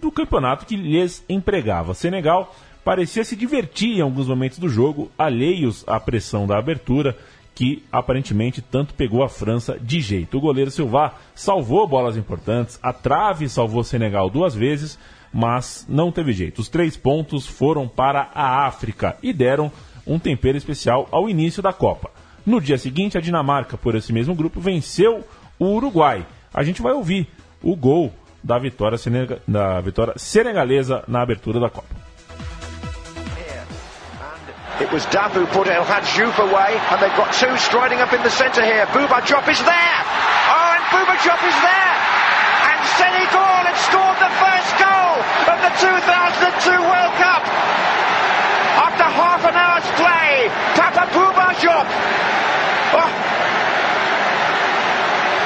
[0.00, 1.92] do campeonato que lhes empregava.
[1.92, 7.16] Senegal parecia se divertir em alguns momentos do jogo, alheios à pressão da abertura,
[7.54, 10.38] que aparentemente tanto pegou a França de jeito.
[10.38, 14.98] O goleiro Silva salvou bolas importantes, a trave salvou Senegal duas vezes,
[15.34, 16.60] mas não teve jeito.
[16.60, 19.70] Os três pontos foram para a África e deram
[20.06, 22.10] um tempero especial ao início da Copa.
[22.46, 25.26] No dia seguinte, a Dinamarca, por esse mesmo grupo, venceu
[25.58, 26.24] o Uruguai.
[26.52, 27.26] A gente vai ouvir
[27.60, 28.12] o gol
[28.44, 28.96] da vitória,
[29.48, 32.04] da vitória senegalesa na abertura da Copa.
[34.80, 38.22] It was Duff who put El Hadj away, and they've got two striding up in
[38.22, 38.86] the centre here.
[38.86, 40.00] Bouba Diop is there!
[40.50, 42.03] Oh, and Bouba Diop is there!
[43.74, 45.18] And scored the first goal
[45.50, 47.42] of the 2002 World Cup!
[48.86, 51.86] After half an hour's play, Papa Bouba Diop!
[52.94, 53.10] Oh.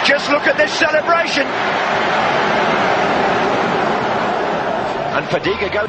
[0.04, 1.46] Just look at this celebration!
[5.16, 5.88] And Fadiga goes...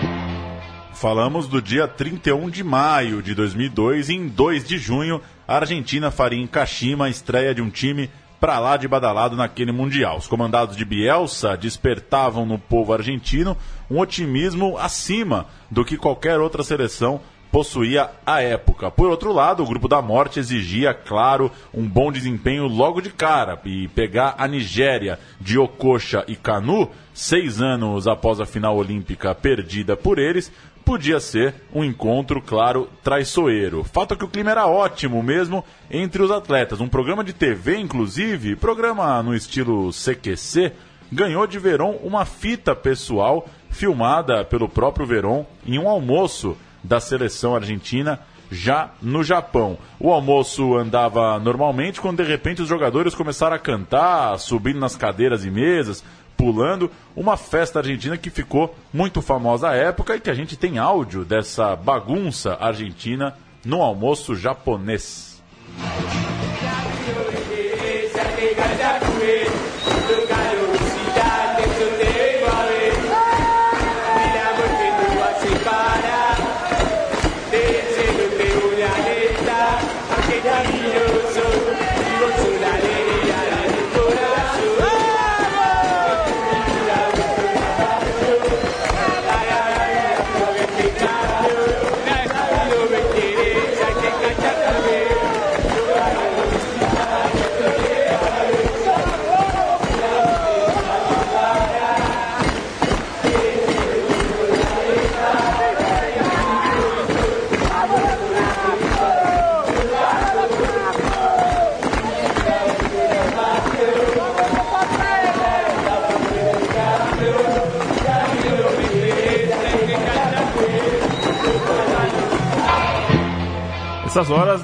[0.93, 6.09] Falamos do dia 31 de maio de 2002 e em 2 de junho a Argentina
[6.09, 10.17] faria em Kashima a estreia de um time para lá de badalado naquele Mundial.
[10.17, 13.57] Os comandados de Bielsa despertavam no povo argentino
[13.89, 17.19] um otimismo acima do que qualquer outra seleção
[17.51, 18.91] possuía à época.
[18.91, 23.59] Por outro lado, o grupo da morte exigia, claro, um bom desempenho logo de cara
[23.65, 29.97] e pegar a Nigéria de Okocha e Canu, seis anos após a final olímpica perdida
[29.97, 30.51] por eles,
[30.85, 33.83] podia ser um encontro, claro, traiçoeiro.
[33.83, 36.81] Fato é que o clima era ótimo mesmo entre os atletas.
[36.81, 40.71] Um programa de TV, inclusive, programa no estilo CQC,
[41.11, 47.55] ganhou de Veron uma fita pessoal filmada pelo próprio Veron em um almoço da seleção
[47.55, 48.19] argentina
[48.51, 49.77] já no Japão.
[49.99, 55.45] O almoço andava normalmente quando de repente os jogadores começaram a cantar, subindo nas cadeiras
[55.45, 56.03] e mesas,
[56.39, 60.77] pulando, uma festa argentina que ficou muito famosa à época e que a gente tem
[60.77, 65.43] áudio dessa bagunça argentina no almoço japonês.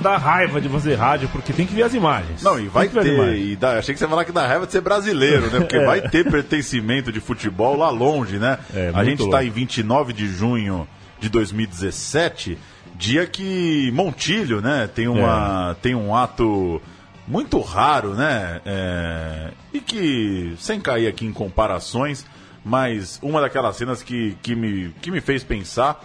[0.05, 2.43] Dá raiva de fazer rádio, porque tem que ver as imagens.
[2.43, 3.35] Não, e vai ter.
[3.37, 5.59] E dá, achei que você ia falar que dá raiva de ser brasileiro, né?
[5.59, 5.85] Porque é.
[5.85, 8.59] vai ter pertencimento de futebol lá longe, né?
[8.73, 10.87] É, a gente está em 29 de junho
[11.19, 12.57] de 2017,
[12.95, 15.81] dia que Montilho, né, tem, uma, é.
[15.81, 16.79] tem um ato
[17.27, 18.61] muito raro, né?
[18.65, 22.25] É, e que, sem cair aqui em comparações,
[22.63, 26.03] mas uma daquelas cenas que, que, me, que me fez pensar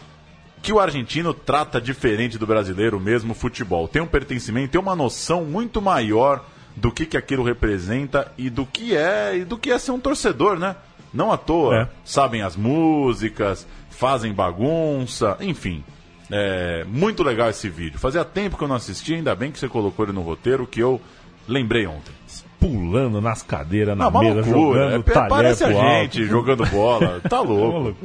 [0.63, 3.89] que o argentino trata diferente do brasileiro mesmo futebol.
[3.89, 6.45] Tem um pertencimento, tem uma noção muito maior
[6.77, 10.01] do que, que aquilo representa e do que é e do que é ser um
[10.01, 10.77] torcedor, né?
[11.13, 11.77] Não à toa.
[11.77, 11.89] É.
[12.05, 15.83] Sabem as músicas, fazem bagunça, enfim.
[16.31, 17.99] É muito legal esse vídeo.
[17.99, 20.81] Fazia tempo que eu não assistia, ainda bem que você colocou ele no roteiro, que
[20.81, 21.01] eu
[21.49, 22.13] lembrei ontem.
[22.61, 24.91] Pulando nas cadeiras, na não, mesa, loucura.
[24.91, 27.21] jogando é, Parece a gente jogando bola.
[27.29, 27.97] Tá é louco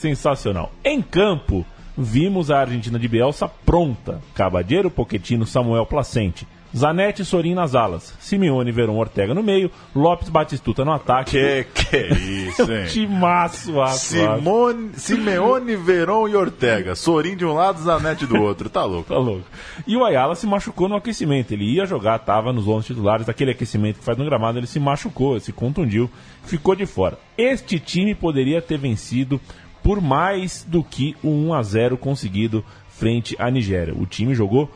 [0.00, 0.72] sensacional.
[0.82, 1.64] Em campo,
[1.96, 4.20] vimos a Argentina de Bielsa pronta.
[4.34, 6.46] Cabadeiro, Poquetino, Samuel Placente.
[6.76, 8.14] Zanetti e Sorin nas alas.
[8.20, 9.70] Simeone, Verón, Ortega no meio.
[9.94, 11.32] Lopes, Batistuta no ataque.
[11.32, 12.86] Que que é isso, hein?
[12.86, 14.02] Timaço, rapaz.
[14.02, 16.94] Simone, Simeone, Veron e Ortega.
[16.94, 18.70] Sorin de um lado, Zanetti do outro.
[18.70, 19.08] Tá louco.
[19.08, 19.44] Tá louco.
[19.84, 21.52] E o Ayala se machucou no aquecimento.
[21.52, 23.28] Ele ia jogar, tava nos 11 titulares.
[23.28, 26.08] Aquele aquecimento que faz no gramado, ele se machucou, se contundiu,
[26.44, 27.18] ficou de fora.
[27.36, 29.40] Este time poderia ter vencido
[29.82, 33.94] por mais do que o 1 a 0 conseguido frente à Nigéria.
[33.94, 34.70] O time jogou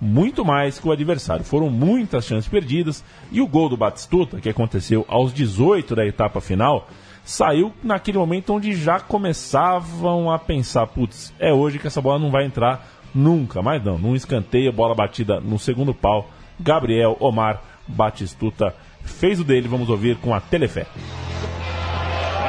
[0.00, 1.44] muito mais que o adversário.
[1.44, 6.40] Foram muitas chances perdidas e o gol do Batistuta, que aconteceu aos 18 da etapa
[6.40, 6.88] final,
[7.24, 12.30] saiu naquele momento onde já começavam a pensar: putz, é hoje que essa bola não
[12.30, 13.62] vai entrar nunca.
[13.62, 16.28] Mas não, num escanteio, bola batida no segundo pau.
[16.58, 18.74] Gabriel Omar Batistuta
[19.04, 19.68] fez o dele.
[19.68, 20.86] Vamos ouvir com a Telefé.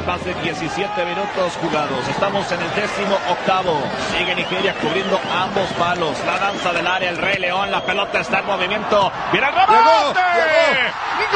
[0.06, 2.06] Más de 17 minutos jugados.
[2.08, 3.80] Estamos en el décimo octavo.
[4.12, 6.18] Sigue Nigeria cubriendo ambos palos.
[6.26, 7.70] La danza del área, el Rey León.
[7.70, 9.10] La pelota está en movimiento.
[9.32, 10.20] ¡Viene el remate!
[11.20, 11.28] ¡El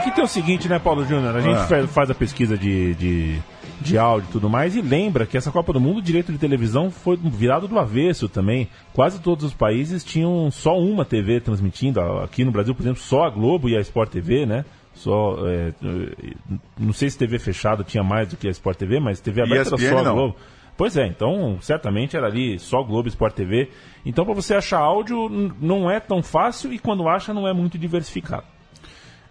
[0.00, 1.36] E aqui tem o seguinte, né, Paulo Júnior?
[1.36, 3.38] A gente fa- faz a pesquisa de, de,
[3.82, 6.38] de áudio e tudo mais e lembra que essa Copa do Mundo, o direito de
[6.38, 8.66] televisão foi virado do avesso também.
[8.94, 12.00] Quase todos os países tinham só uma TV transmitindo.
[12.00, 14.64] Aqui no Brasil, por exemplo, só a Globo e a Sport TV, né?
[14.94, 16.32] Só, é, é,
[16.78, 19.74] não sei se TV fechada tinha mais do que a Sport TV, mas TV aberta
[19.74, 20.14] ESPN era só a não.
[20.14, 20.36] Globo.
[20.78, 23.68] Pois é, então certamente era ali só Globo e Sport TV.
[24.06, 25.28] Então para você achar áudio
[25.60, 28.44] não é tão fácil e quando acha não é muito diversificado.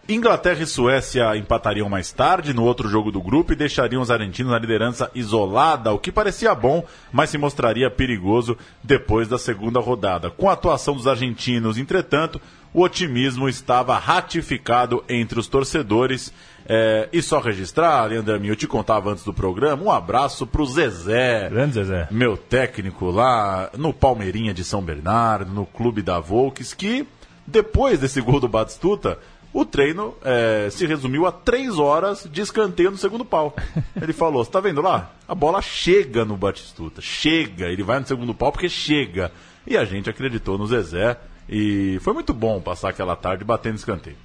[0.09, 4.51] Inglaterra e Suécia empatariam mais tarde no outro jogo do grupo e deixariam os argentinos
[4.51, 10.31] na liderança isolada, o que parecia bom, mas se mostraria perigoso depois da segunda rodada.
[10.31, 12.41] Com a atuação dos argentinos, entretanto,
[12.73, 16.33] o otimismo estava ratificado entre os torcedores.
[16.67, 21.49] É, e só registrar, Leandro eu te contava antes do programa, um abraço pro Zezé.
[21.49, 22.07] Grande Zezé.
[22.09, 27.07] Meu técnico lá no Palmeirinha de São Bernardo, no clube da Volks, que
[27.45, 29.17] depois desse gol do Batistuta,
[29.51, 33.55] o treino é, se resumiu a três horas de escanteio no segundo pau.
[33.99, 35.11] Ele falou: Você tá vendo lá?
[35.27, 37.65] A bola chega no Batistuta, chega.
[37.67, 39.31] Ele vai no segundo pau porque chega.
[39.65, 41.17] E a gente acreditou no Zezé.
[41.47, 44.17] E foi muito bom passar aquela tarde batendo escanteio.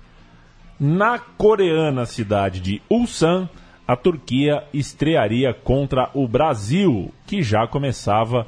[0.78, 3.48] Na coreana cidade de Ulsan,
[3.88, 8.46] a Turquia estrearia contra o Brasil, que já começava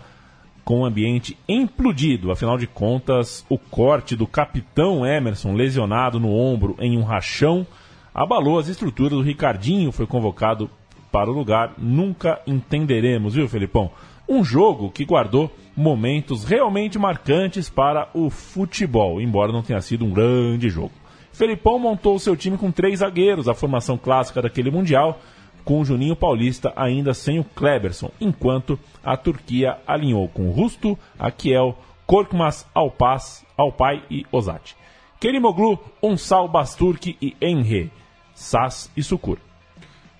[0.67, 2.33] com o ambiente implodido.
[2.33, 7.64] Afinal de contas, o corte do capitão Emerson, lesionado no ombro em um rachão,
[8.12, 9.17] abalou as estruturas.
[9.17, 10.69] O Ricardinho foi convocado
[11.12, 11.75] para o lugar.
[11.79, 13.93] Nunca entenderemos, viu, Felipão?
[14.29, 20.11] Um jogo que guardou momentos realmente marcantes para o futebol, embora não tenha sido um
[20.11, 20.91] grande jogo.
[21.33, 25.21] Felipão montou o seu time com três zagueiros, a formação clássica daquele Mundial,
[25.67, 32.64] com Juninho Paulista ainda sem o Kleberson, enquanto a Turquia alinhou com Rusto, Akiel, Korkmaz,
[32.73, 34.77] Alpaz, Alpay e Ozati.
[35.19, 37.91] Kerimoglu, Unsal, Basturk e Enre,
[38.33, 39.39] Sas e Sukur.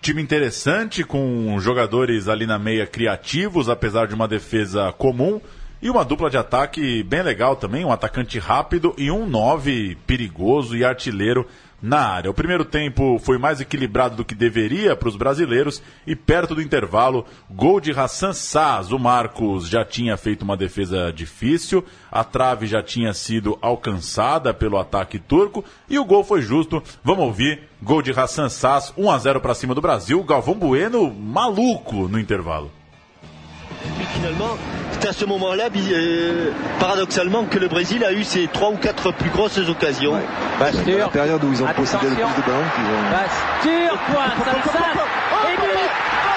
[0.03, 5.41] Time interessante, com jogadores ali na meia criativos, apesar de uma defesa comum.
[5.81, 10.77] E uma dupla de ataque bem legal também, um atacante rápido e um 9 perigoso
[10.77, 11.47] e artilheiro
[11.81, 12.31] na área.
[12.31, 16.63] O primeiro tempo foi mais equilibrado do que deveria para os brasileiros e perto do
[16.63, 18.93] intervalo, gol de Hassan Saz.
[18.93, 24.79] O Marcos já tinha feito uma defesa difícil, a trave já tinha sido alcançada pelo
[24.79, 26.83] ataque turco e o gol foi justo.
[27.05, 30.23] Vamos ouvir, gol de Hassan Saz, 1 a 0 para cima do Brasil.
[30.25, 32.71] Galvão Bueno maluco no intervalo.
[34.01, 34.57] Et finalement,
[34.93, 39.13] c'est à ce moment-là, euh, paradoxalement, que le Brésil a eu ses trois ou quatre
[39.13, 40.15] plus grosses occasions.
[40.85, 43.05] C'est la période où ils ont possédé le plus de ballons qu'ils ont.
[43.11, 44.33] Bastur, point,
[45.45, 45.91] et but,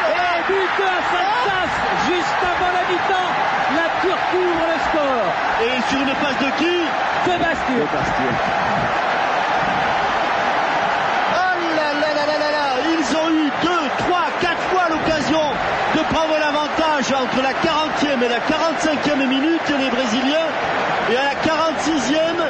[0.10, 1.72] et but de Sansas,
[2.08, 3.32] juste avant la mi-temps,
[3.76, 5.28] la Turquie ouvre le score.
[5.62, 6.76] Et sur une passe de qui?
[7.26, 7.84] De Bastur.
[7.84, 8.59] Oh
[17.24, 20.50] entre la 40e et la 45e minute, les Brésiliens.
[21.12, 22.50] Et à la 46e,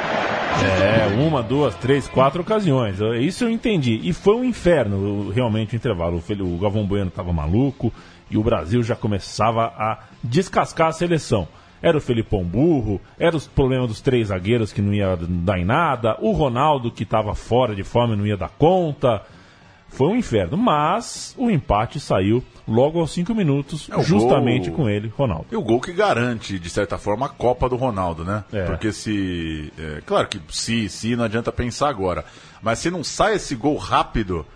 [0.62, 2.98] É, uma, duas, três, quatro ocasiões.
[3.20, 3.98] Isso eu entendi.
[4.02, 6.22] E foi um inferno, realmente, o intervalo.
[6.40, 7.92] O Galvão Bueno estava maluco
[8.30, 11.48] e o Brasil já começava a descascar a seleção.
[11.82, 15.64] era o Felipão burro, era os problemas dos três zagueiros que não ia dar em
[15.64, 19.22] nada, o Ronaldo que estava fora de forma e não ia dar conta.
[19.90, 24.88] Foi um inferno, mas o empate saiu logo aos cinco minutos, É, justamente gol- com
[24.88, 25.46] ele, Ronaldo.
[25.50, 28.44] E o gol que garante, de certa forma, a Copa do Ronaldo, né?
[28.52, 28.64] É.
[28.64, 29.72] Porque se.
[29.78, 32.24] é, claro que se, se não adianta pensar agora.
[32.62, 34.46] Mas se não sai esse gol rápido,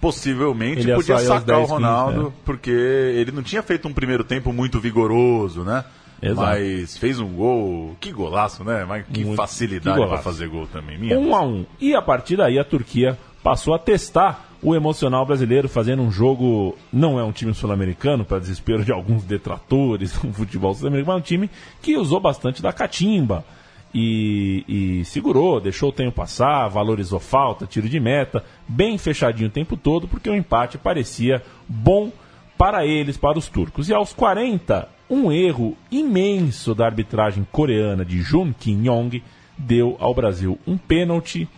[0.00, 3.92] possivelmente Ele ia podia sacar 10, o Ronaldo, 15, porque ele não tinha feito um
[3.92, 5.84] primeiro tempo muito vigoroso, né?
[6.22, 6.40] Exato.
[6.40, 7.96] Mas fez um gol.
[8.00, 8.84] Que golaço, né?
[8.86, 10.98] Mas que Muito- facilidade para fazer gol também.
[10.98, 11.64] Minha Um a um.
[11.80, 16.76] E a partir daí a Turquia passou a testar o emocional brasileiro, fazendo um jogo.
[16.92, 21.26] Não é um time sul-americano, para desespero de alguns detratores do futebol sul-americano, mas um
[21.26, 21.50] time
[21.80, 23.44] que usou bastante da catimba.
[23.92, 29.52] E, e segurou, deixou o tempo passar, valorizou falta, tiro de meta, bem fechadinho o
[29.52, 32.12] tempo todo, porque o empate parecia bom
[32.56, 33.88] para eles, para os turcos.
[33.88, 39.20] E aos 40, um erro imenso da arbitragem coreana de Jun Kim-yong
[39.58, 41.48] deu ao Brasil um pênalti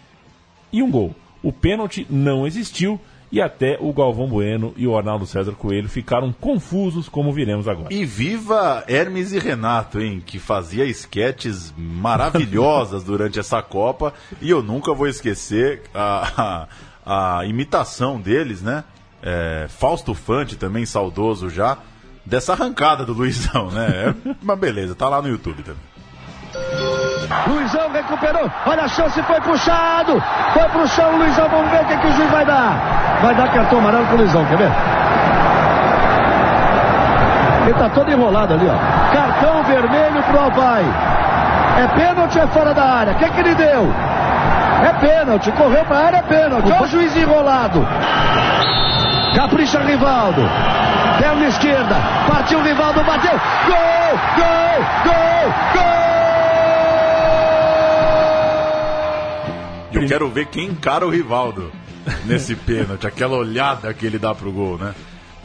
[0.73, 1.15] e um gol.
[1.43, 3.01] O pênalti não existiu
[3.33, 7.93] e até o Galvão Bueno e o Arnaldo César Coelho ficaram confusos, como viremos agora.
[7.93, 10.23] E viva Hermes e Renato, hein?
[10.25, 14.13] Que fazia esquetes maravilhosas durante essa Copa.
[14.41, 16.69] E eu nunca vou esquecer a,
[17.07, 18.85] a, a imitação deles, né?
[19.23, 21.79] É, Fausto Fante, também saudoso já,
[22.27, 24.09] dessa arrancada do Luizão, né?
[24.09, 25.92] É, mas beleza, tá lá no YouTube também.
[27.47, 30.23] Luizão recuperou, olha a chance, foi puxado,
[30.53, 32.75] foi pro chão, Luizão, vamos ver o que, que o juiz vai dar.
[33.23, 34.71] Vai dar cartão amarelo pro Luizão, quer ver?
[37.65, 39.15] Ele tá todo enrolado ali, ó.
[39.15, 40.85] Cartão vermelho pro Alvai.
[41.79, 43.13] É pênalti ou é fora da área?
[43.13, 43.89] O que, que ele deu?
[44.85, 46.71] É pênalti, correu pra área, é pênalti.
[46.71, 47.87] Olha o juiz enrolado.
[49.35, 50.43] Capricha Rivaldo.
[51.19, 51.97] Perna esquerda.
[52.29, 53.41] Partiu Rivaldo, bateu.
[53.67, 54.19] Gol!
[54.37, 54.87] Gol!
[55.05, 55.55] Gol!
[55.75, 55.93] Gol!
[59.82, 61.71] E eu quero ver quem encara o Rivaldo
[62.25, 64.95] nesse pênalti, aquela olhada que ele dá pro gol, né?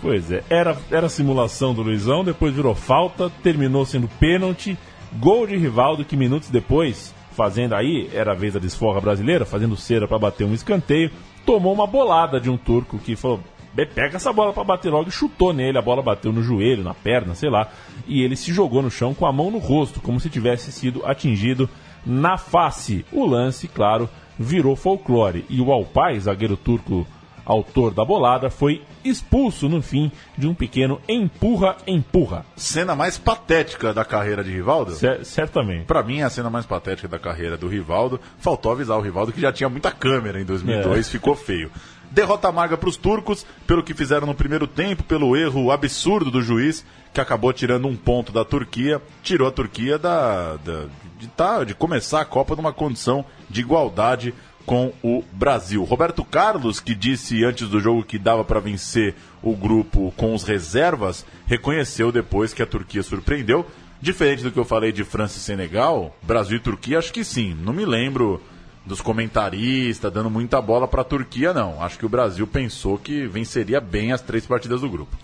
[0.01, 4.77] Pois é, era, era simulação do Luizão, depois virou falta, terminou sendo pênalti,
[5.13, 9.75] gol de Rivaldo que minutos depois, fazendo aí, era a vez da desforra brasileira, fazendo
[9.75, 11.11] cera para bater um escanteio,
[11.45, 13.39] tomou uma bolada de um turco que falou:
[13.73, 16.83] "Bê, pega essa bola para bater logo e chutou nele, a bola bateu no joelho,
[16.83, 17.69] na perna, sei lá,
[18.07, 21.03] e ele se jogou no chão com a mão no rosto, como se tivesse sido
[21.05, 21.67] atingido
[22.05, 23.03] na face.
[23.11, 24.07] O lance, claro,
[24.39, 27.07] virou folclore e o Alpay, zagueiro turco
[27.45, 32.45] autor da bolada, foi expulso no fim de um pequeno empurra-empurra.
[32.57, 34.91] Cena mais patética da carreira de Rivaldo?
[34.91, 35.85] Cer- certamente.
[35.85, 38.19] Pra mim, é a cena mais patética da carreira do Rivaldo.
[38.38, 41.09] Faltou avisar o Rivaldo que já tinha muita câmera em 2002, É.
[41.09, 41.71] ficou feio.
[42.18, 46.41] Derrota amarga para os turcos, pelo que fizeram no primeiro tempo, pelo erro absurdo do
[46.41, 50.86] juiz, que acabou tirando um ponto da Turquia, tirou a Turquia da, da-
[51.20, 54.34] de, tá, de começar a Copa numa condição de igualdade
[54.65, 55.84] com o Brasil.
[55.84, 59.13] Roberto Carlos, que disse antes do jogo que dava para vencer
[59.43, 63.63] o grupo com os reservas, reconheceu depois que a Turquia surpreendeu.
[64.01, 67.55] Diferente do que eu falei de França e Senegal, Brasil e Turquia, acho que sim.
[67.61, 68.41] Não me lembro
[68.88, 71.81] dos comentaristas dando muita bola para a Turquia, não.
[71.83, 75.15] Acho que o Brasil pensou que venceria bem as três partidas do grupo.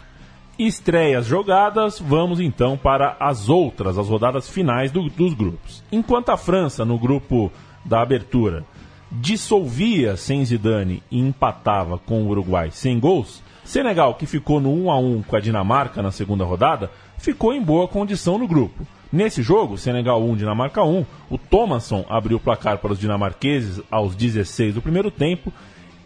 [0.59, 5.83] Estreias jogadas, vamos então para as outras, as rodadas finais do- dos grupos.
[5.91, 7.51] Enquanto a França, no grupo
[7.83, 8.63] da abertura,
[9.11, 14.91] dissolvia sem Zidane e empatava com o Uruguai sem gols, Senegal, que ficou no 1
[14.91, 18.85] a 1 com a Dinamarca na segunda rodada, ficou em boa condição no grupo.
[19.13, 24.15] Nesse jogo, Senegal 1, Dinamarca 1, o Thomasson abriu o placar para os dinamarqueses aos
[24.15, 25.53] 16 do primeiro tempo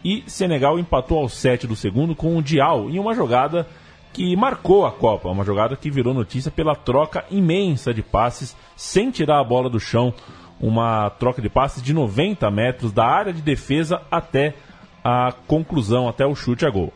[0.04, 3.66] e Senegal empatou aos 7 do segundo com o Dial em uma jogada
[4.12, 9.10] que marcou a Copa, uma jogada que virou notícia pela troca imensa de passes sem
[9.10, 10.14] tirar a bola do chão,
[10.60, 14.54] uma troca de passes de 90 metros da área de defesa até
[15.02, 16.92] a conclusão, até o chute a gol.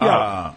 [0.00, 0.52] A...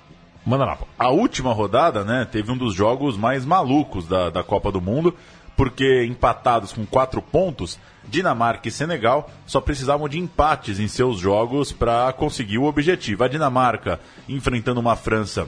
[0.45, 4.71] Manda lá, a última rodada, né, teve um dos jogos mais malucos da, da Copa
[4.71, 5.15] do Mundo,
[5.55, 11.71] porque empatados com quatro pontos, Dinamarca e Senegal só precisavam de empates em seus jogos
[11.71, 13.23] para conseguir o objetivo.
[13.23, 15.47] A Dinamarca enfrentando uma França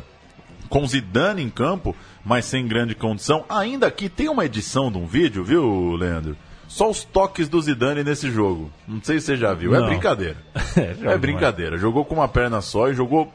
[0.70, 3.44] com Zidane em campo, mas sem grande condição.
[3.50, 6.38] Ainda aqui tem uma edição de um vídeo, viu, Leandro?
[6.68, 8.72] Só os toques do Zidane nesse jogo.
[8.88, 9.76] Não sei se você já viu.
[9.76, 9.88] É Não.
[9.88, 10.38] brincadeira.
[10.76, 11.78] É, jogo, é brincadeira.
[11.78, 13.34] Jogou com uma perna só e jogou.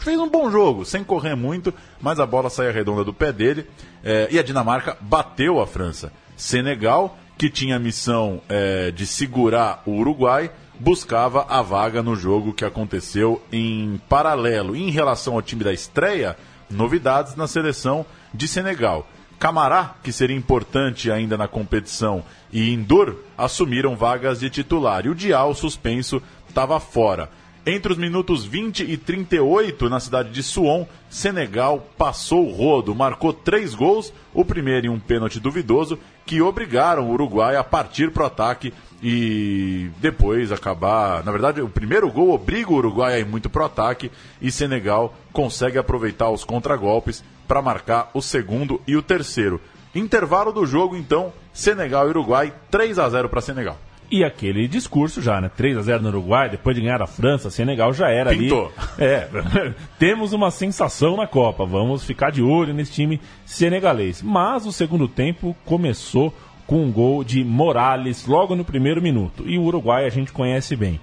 [0.00, 1.72] Fez um bom jogo, sem correr muito,
[2.02, 3.66] mas a bola saía redonda do pé dele.
[4.04, 6.12] É, e a Dinamarca bateu a França.
[6.36, 12.52] Senegal, que tinha a missão é, de segurar o Uruguai, buscava a vaga no jogo
[12.52, 14.76] que aconteceu em paralelo.
[14.76, 16.36] Em relação ao time da estreia,
[16.68, 18.04] novidades na seleção
[18.34, 19.06] de Senegal.
[19.42, 22.22] Camará, que seria importante ainda na competição,
[22.52, 25.04] e Indur assumiram vagas de titular.
[25.04, 27.28] E o Dial, suspenso, estava fora.
[27.66, 33.32] Entre os minutos 20 e 38, na cidade de Suon, Senegal passou o rodo, marcou
[33.32, 38.22] três gols, o primeiro em um pênalti duvidoso, que obrigaram o Uruguai a partir para
[38.22, 38.72] o ataque
[39.02, 41.24] e depois acabar.
[41.24, 44.08] Na verdade, o primeiro gol obriga o Uruguai a ir muito pro ataque
[44.40, 49.60] e Senegal consegue aproveitar os contragolpes para marcar o segundo e o terceiro.
[49.94, 53.76] Intervalo do jogo, então, Senegal e Uruguai, 3 a 0 para Senegal.
[54.10, 55.50] E aquele discurso já, né?
[55.56, 58.70] 3 a 0 no Uruguai, depois de ganhar a França, Senegal já era Pintou.
[58.76, 58.92] ali.
[59.02, 59.28] É,
[59.98, 64.20] temos uma sensação na Copa, vamos ficar de olho nesse time senegalês.
[64.22, 66.32] Mas o segundo tempo começou
[66.66, 69.44] com um gol de Morales logo no primeiro minuto.
[69.46, 71.00] E o Uruguai a gente conhece bem.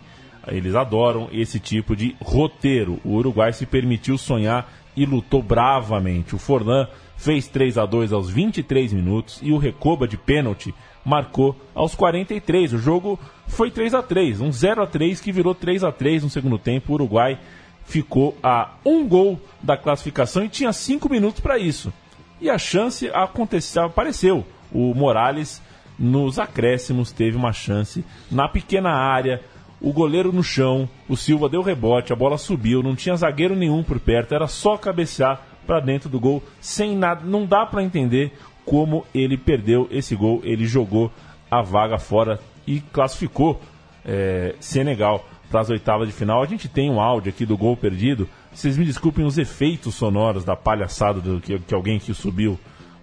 [0.47, 2.99] Eles adoram esse tipo de roteiro.
[3.03, 6.35] O Uruguai se permitiu sonhar e lutou bravamente.
[6.35, 6.85] O Forlan
[7.15, 10.75] fez 3 a 2 aos 23 minutos e o Recoba de pênalti
[11.05, 12.73] marcou aos 43.
[12.73, 16.23] O jogo foi 3 a 3 um 0 a 3 que virou 3 a 3
[16.23, 16.91] no segundo tempo.
[16.91, 17.39] O Uruguai
[17.85, 21.93] ficou a um gol da classificação e tinha cinco minutos para isso.
[22.41, 24.45] E a chance aconteceu, apareceu.
[24.69, 25.61] O Morales,
[25.97, 29.41] nos acréscimos, teve uma chance na pequena área.
[29.81, 33.81] O goleiro no chão, o Silva deu rebote, a bola subiu, não tinha zagueiro nenhum
[33.81, 37.21] por perto, era só cabecear para dentro do gol sem nada.
[37.23, 38.33] Não dá para entender
[38.65, 40.41] como ele perdeu esse gol.
[40.43, 41.11] Ele jogou
[41.49, 43.61] a vaga fora e classificou
[44.05, 46.41] é, Senegal para as oitavas de final.
[46.41, 48.27] A gente tem um áudio aqui do gol perdido.
[48.51, 52.59] Vocês me desculpem os efeitos sonoros da palhaçada do, que, que alguém que subiu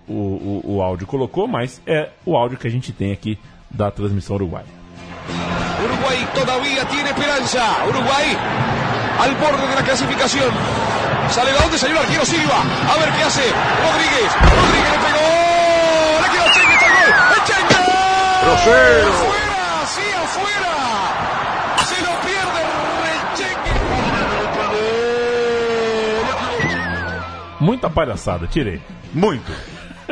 [0.08, 3.38] o, o, o áudio colocou, mas é o áudio que a gente tem aqui
[3.70, 4.85] da transmissão uruguaia.
[5.84, 7.84] Uruguay todavía tiene esperanza.
[7.88, 8.36] Uruguay
[9.20, 10.50] al borde de la clasificación.
[11.30, 12.62] Sale de donde salió el arquero Silva.
[12.92, 13.42] A ver qué hace.
[13.42, 14.32] Rodríguez.
[14.40, 15.26] Rodríguez le pegó.
[16.22, 16.74] Le quedó Chengue.
[16.74, 17.10] Está el gol.
[17.34, 17.80] ¡El Chengue!
[18.44, 19.08] Grosero.
[19.12, 19.62] ¡Afuera!
[19.94, 20.74] ¡Sí, afuera!
[21.84, 22.60] Se lo pierde
[23.12, 23.74] el Chengue.
[27.60, 28.80] Muita palhaçada, tirei.
[29.12, 29.52] Muito.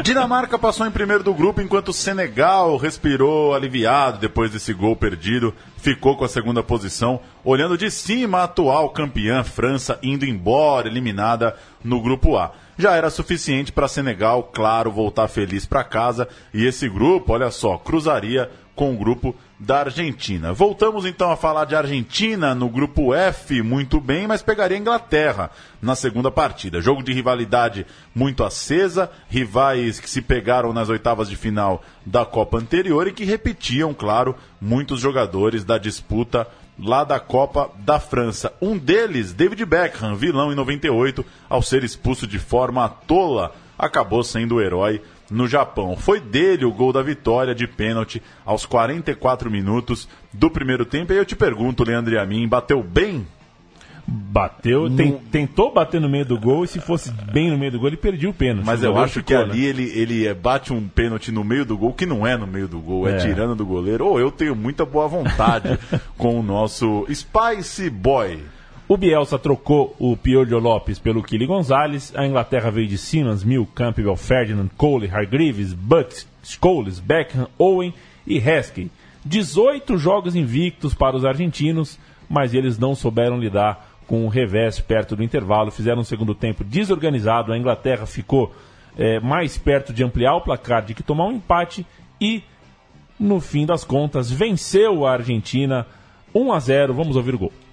[0.03, 6.17] Dinamarca passou em primeiro do grupo, enquanto Senegal respirou aliviado depois desse gol perdido, ficou
[6.17, 12.01] com a segunda posição, olhando de cima a atual campeã França indo embora, eliminada no
[12.01, 12.51] grupo A.
[12.77, 17.79] Já era suficiente para Senegal, claro, voltar feliz para casa e esse grupo, olha só,
[17.79, 20.53] cruzaria com o grupo da Argentina.
[20.53, 25.51] Voltamos então a falar de Argentina no grupo F, muito bem, mas pegaria a Inglaterra
[25.81, 26.81] na segunda partida.
[26.81, 32.59] Jogo de rivalidade muito acesa, rivais que se pegaram nas oitavas de final da Copa
[32.59, 36.47] anterior e que repetiam, claro, muitos jogadores da disputa
[36.79, 38.53] lá da Copa da França.
[38.61, 44.57] Um deles, David Beckham, vilão em 98, ao ser expulso de forma tola, acabou sendo
[44.57, 45.01] o herói
[45.31, 45.97] no Japão.
[45.97, 51.13] Foi dele o gol da vitória de pênalti aos 44 minutos do primeiro tempo.
[51.13, 53.27] E eu te pergunto, Leandro Amin, bateu bem?
[54.07, 57.79] Bateu, tem- tentou bater no meio do gol e se fosse bem no meio do
[57.79, 58.67] gol ele perdia o pênalti.
[58.67, 59.53] Mas eu acho que ficou, né?
[59.55, 62.47] ali ele, ele é, bate um pênalti no meio do gol, que não é no
[62.47, 63.17] meio do gol, é, É.
[63.17, 64.07] tirando do goleiro.
[64.07, 65.79] Ou eu tenho muita boa vontade
[66.19, 68.41] com o nosso Spicy Boy.
[68.87, 72.13] O Bielsa trocou o Piolho Lopes pelo Kili Gonzalez.
[72.15, 77.95] A Inglaterra veio de Simmons, Mill, Campbell, Ferdinand, Cole, Hargreaves, Butt, Scholes, Beckham, Owen
[78.27, 78.91] e Heskey.
[79.25, 85.17] 18 jogos invictos para os argentinos, mas eles não souberam lidar com o revés perto
[85.17, 85.71] do intervalo.
[85.71, 87.55] Fizeram um segundo tempo desorganizado.
[87.55, 88.55] A Inglaterra ficou
[88.99, 91.87] eh, mais perto de ampliar o placar de que tomar um empate
[92.21, 92.43] e,
[93.19, 95.87] no fim das contas, venceu a Argentina
[96.35, 96.93] 1 a 0.
[96.93, 97.64] Vamos ouvir o gol.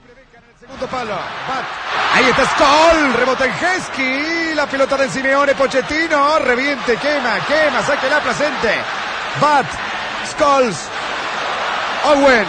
[0.72, 1.20] Segundo palo.
[2.16, 3.14] Ahí está Skoll.
[3.16, 4.56] Rebota en Hesky.
[4.56, 6.40] La pelota del Simeone Pochettino.
[6.40, 7.84] Reviente, quema, quema.
[7.84, 8.80] Saque la presente.
[9.42, 9.66] Bat.
[10.32, 10.78] Scholes.
[12.06, 12.46] Owen.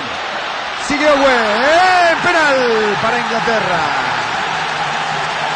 [0.86, 2.18] Sigue Owen.
[2.22, 3.80] Penal para Inglaterra.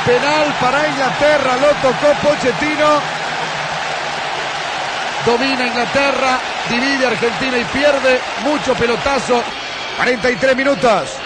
[0.04, 1.56] Penal para Inglaterra.
[1.60, 3.00] Lo tocó Pochettino.
[5.24, 6.40] Domina Inglaterra.
[6.68, 8.20] Divide Argentina y pierde.
[8.42, 9.40] Mucho pelotazo.
[9.98, 11.25] 43 minutos.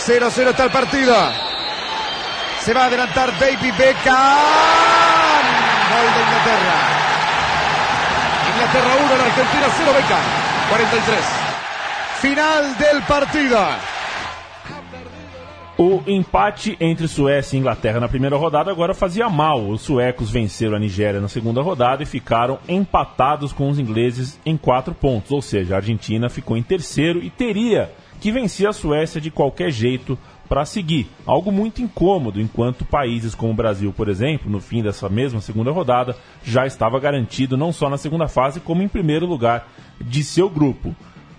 [0.00, 1.14] 0-0 está el partido.
[2.60, 4.16] Se va a adelantar David Beckham.
[5.90, 6.74] Gol de Inglaterra.
[8.54, 10.20] Inglaterra 1, la Argentina 0, Beckham.
[10.70, 11.20] 43.
[12.20, 13.58] Final del partido.
[15.76, 19.66] O empate entre Suécia e Inglaterra na primeira rodada agora fazia mal.
[19.68, 24.56] Os suecos venceram a Nigéria na segunda rodada e ficaram empatados com os ingleses em
[24.56, 25.30] quatro pontos.
[25.30, 27.90] Ou seja, a Argentina ficou em terceiro e teria
[28.20, 30.18] que vencer a Suécia de qualquer jeito
[30.48, 31.08] para seguir.
[31.24, 35.70] Algo muito incômodo, enquanto países como o Brasil, por exemplo, no fim dessa mesma segunda
[35.70, 39.68] rodada, já estava garantido não só na segunda fase, como em primeiro lugar
[40.00, 40.94] de seu grupo.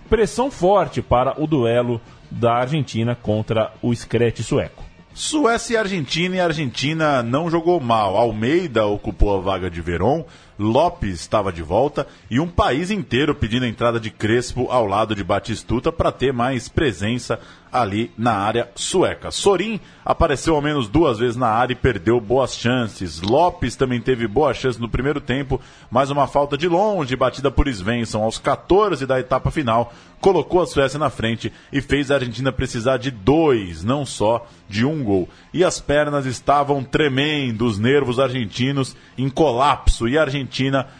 [0.08, 4.82] Pressão forte para o duelo da Argentina contra o Screte sueco.
[5.14, 8.16] Suécia e Argentina, e a Argentina não jogou mal.
[8.16, 10.24] Almeida ocupou a vaga de Verón,
[10.58, 15.14] Lopes estava de volta e um país inteiro pedindo a entrada de Crespo ao lado
[15.14, 17.38] de Batistuta para ter mais presença
[17.72, 19.30] ali na área sueca.
[19.30, 23.22] Sorin apareceu ao menos duas vezes na área e perdeu boas chances.
[23.22, 25.58] Lopes também teve boa chance no primeiro tempo,
[25.90, 30.66] mas uma falta de longe, batida por Svensson aos 14 da etapa final, colocou a
[30.66, 35.28] Suécia na frente e fez a Argentina precisar de dois, não só de um gol.
[35.52, 40.51] E as pernas estavam tremendo, os nervos argentinos em colapso e a Argentina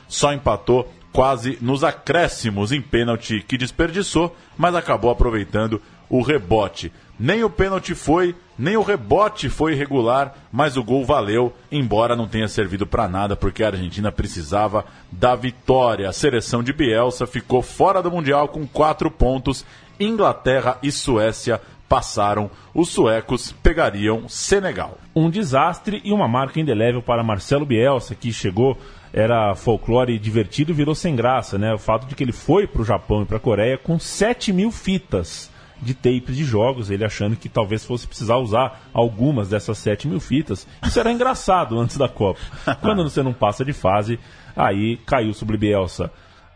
[0.08, 6.92] só empatou quase nos acréscimos em pênalti que desperdiçou, mas acabou aproveitando o rebote.
[7.18, 12.26] Nem o pênalti foi, nem o rebote foi irregular, mas o gol valeu, embora não
[12.26, 16.08] tenha servido para nada, porque a Argentina precisava da vitória.
[16.08, 19.64] A seleção de Bielsa ficou fora do Mundial com quatro pontos.
[20.00, 22.50] Inglaterra e Suécia passaram.
[22.74, 24.98] Os suecos pegariam Senegal.
[25.14, 28.76] Um desastre e uma marca indelével para Marcelo Bielsa, que chegou
[29.12, 31.74] era folclore divertido e virou sem graça, né?
[31.74, 34.52] O fato de que ele foi para o Japão e para a Coreia com 7
[34.52, 35.50] mil fitas
[35.82, 40.20] de tapes de jogos, ele achando que talvez fosse precisar usar algumas dessas 7 mil
[40.20, 40.66] fitas.
[40.86, 42.40] Isso era engraçado antes da Copa.
[42.80, 44.18] Quando você não passa de fase,
[44.56, 46.10] aí caiu sobre Bielsa.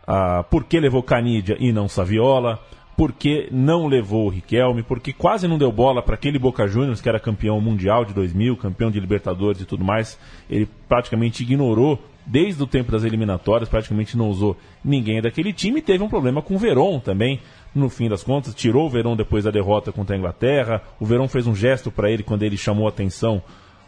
[0.07, 2.59] Ah, por que levou Canidia e não Saviola?
[2.95, 4.81] Por que não levou o Riquelme?
[4.81, 8.57] Porque quase não deu bola para aquele Boca Juniors que era campeão mundial de 2000,
[8.57, 10.17] campeão de Libertadores e tudo mais.
[10.49, 15.81] Ele praticamente ignorou desde o tempo das eliminatórias, praticamente não usou ninguém daquele time.
[15.81, 17.39] Teve um problema com o Veron também,
[17.73, 18.53] no fim das contas.
[18.53, 20.81] Tirou o Veron depois da derrota contra a Inglaterra.
[20.99, 23.41] O Veron fez um gesto para ele quando ele chamou a atenção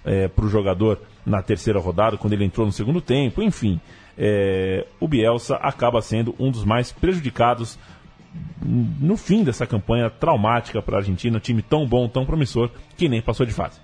[0.05, 3.43] é, para o jogador na terceira rodada, quando ele entrou no segundo tempo.
[3.43, 3.79] Enfim,
[4.17, 7.77] é, o Bielsa acaba sendo um dos mais prejudicados
[8.61, 11.37] no fim dessa campanha traumática para a Argentina.
[11.37, 13.81] Um time tão bom, tão promissor, que nem passou de fase.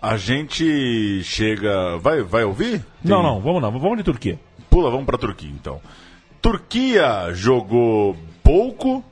[0.00, 1.98] A gente chega.
[1.98, 2.80] Vai, vai ouvir?
[3.02, 3.10] Tem...
[3.10, 4.40] Não, não, vamos não, vamos de Turquia.
[4.70, 5.80] Pula, vamos para Turquia então.
[6.40, 9.04] Turquia jogou pouco,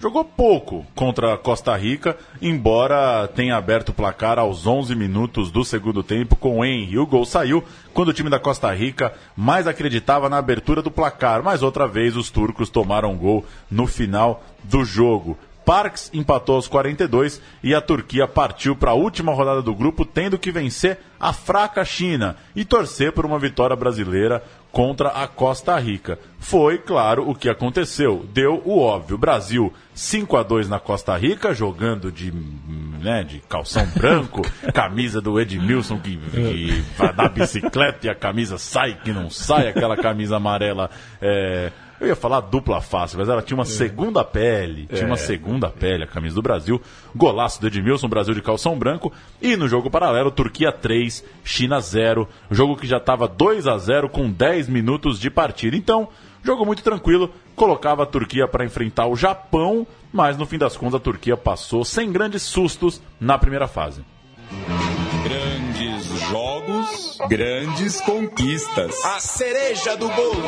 [0.00, 5.62] jogou pouco contra a Costa Rica, embora tenha aberto o placar aos 11 minutos do
[5.62, 6.98] segundo tempo com o Henry.
[6.98, 7.62] O gol saiu
[7.92, 12.16] quando o time da Costa Rica mais acreditava na abertura do placar, mas outra vez
[12.16, 15.36] os turcos tomaram gol no final do jogo.
[15.70, 20.36] Parks empatou aos 42 e a Turquia partiu para a última rodada do grupo, tendo
[20.36, 24.42] que vencer a fraca China e torcer por uma vitória brasileira
[24.72, 26.18] contra a Costa Rica.
[26.40, 28.28] Foi, claro, o que aconteceu.
[28.34, 29.16] Deu o óbvio.
[29.16, 34.42] Brasil 5 a 2 na Costa Rica, jogando de, né, de calção branco,
[34.74, 39.68] camisa do Edmilson que, que vai dar bicicleta e a camisa sai que não sai,
[39.68, 40.90] aquela camisa amarela.
[41.22, 41.70] É
[42.00, 43.66] eu ia falar dupla face, mas ela tinha uma é.
[43.66, 44.86] segunda pele.
[44.86, 45.06] Tinha é.
[45.06, 46.80] uma segunda pele, a camisa do Brasil.
[47.14, 49.12] Golaço do Edmilson, Brasil de calção branco.
[49.40, 52.26] E no jogo paralelo, Turquia 3, China 0.
[52.50, 55.76] Jogo que já estava 2 a 0 com 10 minutos de partida.
[55.76, 56.08] Então,
[56.42, 57.30] jogo muito tranquilo.
[57.54, 61.84] Colocava a Turquia para enfrentar o Japão, mas no fim das contas a Turquia passou
[61.84, 64.02] sem grandes sustos na primeira fase.
[65.80, 69.02] Grandes jogos, grandes conquistas.
[69.02, 70.42] A cereja do bolo.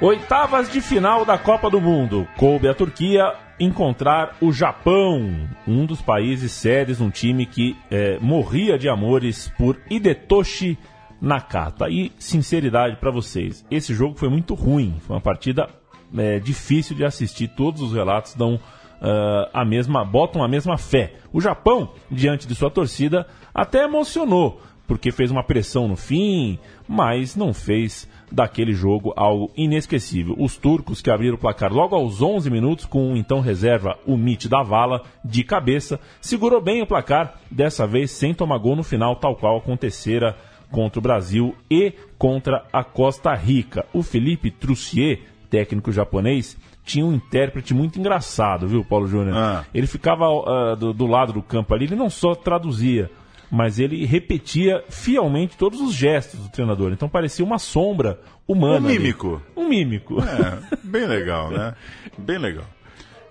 [0.00, 2.26] Oitavas de final da Copa do Mundo.
[2.36, 8.76] Coube a Turquia encontrar o Japão, um dos países sérios, um time que é, morria
[8.76, 10.76] de amores por Hidetoshi
[11.20, 11.88] Nakata.
[11.88, 15.68] E sinceridade para vocês, esse jogo foi muito ruim, foi uma partida
[16.16, 17.48] é, difícil de assistir.
[17.48, 21.14] Todos os relatos dão uh, a mesma, botam a mesma fé.
[21.32, 27.34] O Japão, diante de sua torcida, até emocionou porque fez uma pressão no fim, mas
[27.34, 30.34] não fez daquele jogo algo inesquecível.
[30.38, 34.48] Os turcos que abriram o placar logo aos 11 minutos com então reserva o Mit
[34.48, 39.16] da Vala de cabeça, segurou bem o placar, dessa vez sem tomar gol no final,
[39.16, 40.36] tal qual acontecera
[40.70, 43.86] contra o Brasil e contra a Costa Rica.
[43.92, 45.20] O Felipe Trussier,
[45.52, 49.36] técnico japonês, tinha um intérprete muito engraçado, viu, Paulo Júnior?
[49.36, 49.64] Ah.
[49.74, 53.10] Ele ficava uh, do, do lado do campo ali, ele não só traduzia
[53.54, 56.90] mas ele repetia fielmente todos os gestos do treinador.
[56.90, 58.88] Então parecia uma sombra humana.
[58.88, 59.42] Um mímico.
[59.54, 59.66] Ali.
[59.66, 60.22] Um mímico.
[60.22, 61.74] É, bem legal, né?
[62.16, 62.64] Bem legal.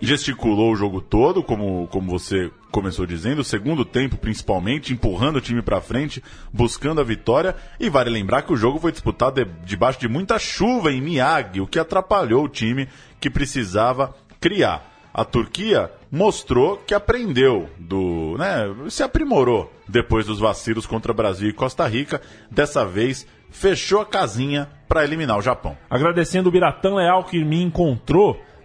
[0.01, 5.41] Gesticulou o jogo todo, como, como você começou dizendo, o segundo tempo principalmente, empurrando o
[5.41, 7.55] time para frente, buscando a vitória.
[7.79, 11.61] E vale lembrar que o jogo foi disputado de, debaixo de muita chuva em Miyagi,
[11.61, 12.87] o que atrapalhou o time
[13.19, 14.89] que precisava criar.
[15.13, 21.53] A Turquia mostrou que aprendeu do, né, se aprimorou depois dos vacilos contra Brasil e
[21.53, 22.21] Costa Rica.
[22.49, 25.77] Dessa vez fechou a casinha para eliminar o Japão.
[25.89, 28.41] Agradecendo o Biratã Leal que me encontrou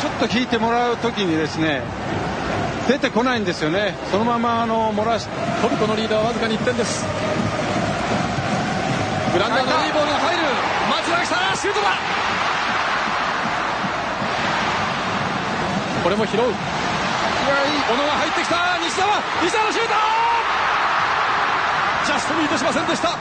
[0.00, 1.82] ちょっと引いてもらうときにですね
[2.88, 3.94] 出てこないんですよね。
[4.10, 5.28] そのままあの漏らし
[5.62, 7.06] トルコのリーダーはわずかに1点です。
[9.32, 10.42] グランダーのいいボールが入る。
[10.90, 11.54] 松永した。
[11.54, 11.86] シュートだ。
[16.02, 16.40] これも拾う。
[16.40, 16.46] 小
[17.94, 18.56] 野が入ってきた。
[18.82, 19.94] 西澤西澤のシュート。
[22.06, 23.10] ジャストミートしませんでした。
[23.10, 23.12] O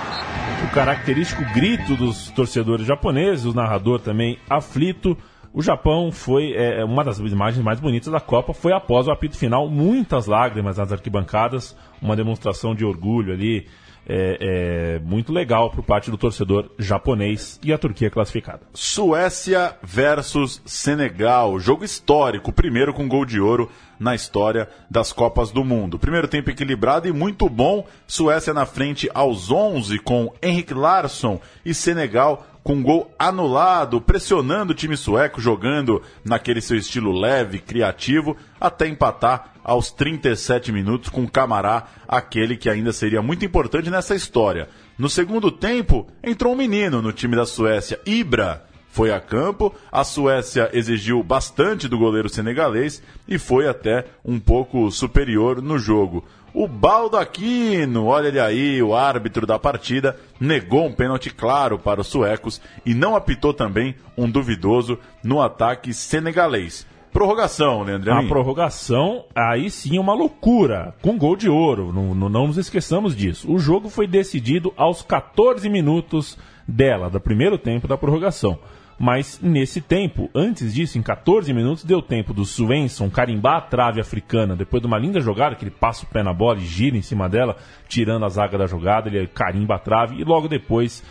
[0.73, 5.15] característico grito dos torcedores japoneses, o narrador também aflito.
[5.53, 8.53] O Japão foi é, uma das imagens mais bonitas da Copa.
[8.53, 13.65] Foi após o apito final, muitas lágrimas nas arquibancadas, uma demonstração de orgulho ali,
[14.07, 18.61] é, é, muito legal por parte do torcedor japonês e a Turquia classificada.
[18.73, 23.69] Suécia versus Senegal, jogo histórico, primeiro com gol de ouro
[23.99, 25.99] na história das Copas do Mundo.
[25.99, 27.85] Primeiro tempo equilibrado e muito bom.
[28.07, 34.73] Suécia na frente aos 11 com Henrik Larsson e Senegal com um gol anulado, pressionando
[34.73, 41.27] o time sueco, jogando naquele seu estilo leve, criativo, até empatar aos 37 minutos com
[41.27, 44.69] Camará, aquele que ainda seria muito importante nessa história.
[44.99, 49.73] No segundo tempo, entrou um menino no time da Suécia, Ibra, foi a campo.
[49.91, 56.23] A Suécia exigiu bastante do goleiro senegalês e foi até um pouco superior no jogo.
[56.53, 62.07] O Baldaquino, olha ele aí, o árbitro da partida, negou um pênalti claro para os
[62.07, 66.87] suecos e não apitou também um duvidoso no ataque senegalês.
[67.11, 68.13] Prorrogação, Leandro.
[68.13, 73.51] A prorrogação, aí sim uma loucura, com gol de ouro, não, não nos esqueçamos disso.
[73.51, 76.37] O jogo foi decidido aos 14 minutos
[76.67, 78.59] dela, do primeiro tempo da prorrogação.
[78.99, 84.01] Mas nesse tempo, antes disso, em 14 minutos, deu tempo do Svensson carimbar a trave
[84.01, 86.97] africana depois de uma linda jogada, que ele passa o pé na bola e gira
[86.97, 87.55] em cima dela,
[87.87, 91.01] tirando a zaga da jogada, ele carimba a trave e logo depois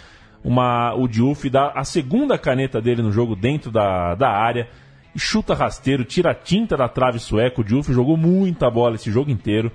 [0.45, 4.69] uma, o Diouf dá a segunda caneta dele no jogo dentro da, da área
[5.17, 7.61] chuta rasteiro, tira a tinta da trave sueca.
[7.61, 9.73] O Diouf jogou muita bola esse jogo inteiro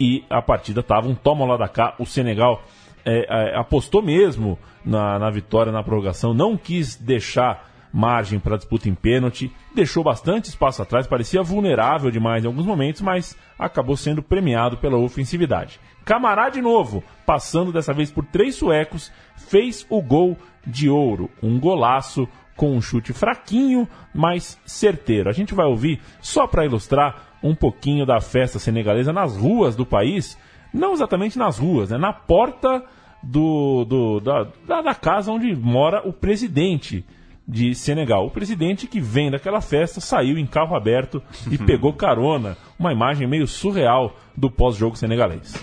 [0.00, 1.94] e a partida tava um toma lá da cá.
[1.98, 2.62] O Senegal
[3.08, 8.86] é, é, apostou mesmo na, na vitória na prorrogação, não quis deixar margem para disputa
[8.86, 14.22] em pênalti, deixou bastante espaço atrás, parecia vulnerável demais em alguns momentos, mas acabou sendo
[14.22, 15.80] premiado pela ofensividade.
[16.04, 20.36] Camará de novo, passando dessa vez por três suecos, fez o gol
[20.66, 25.30] de ouro, um golaço com um chute fraquinho, mas certeiro.
[25.30, 29.86] A gente vai ouvir só para ilustrar um pouquinho da festa senegalesa nas ruas do
[29.86, 30.36] país,
[30.74, 32.84] não exatamente nas ruas, né, na porta
[33.22, 37.04] do, do da, da casa onde mora o presidente
[37.46, 38.26] de Senegal.
[38.26, 42.56] O presidente que vem daquela festa saiu em carro aberto e pegou carona.
[42.78, 45.54] Uma imagem meio surreal do pós-jogo senegalês.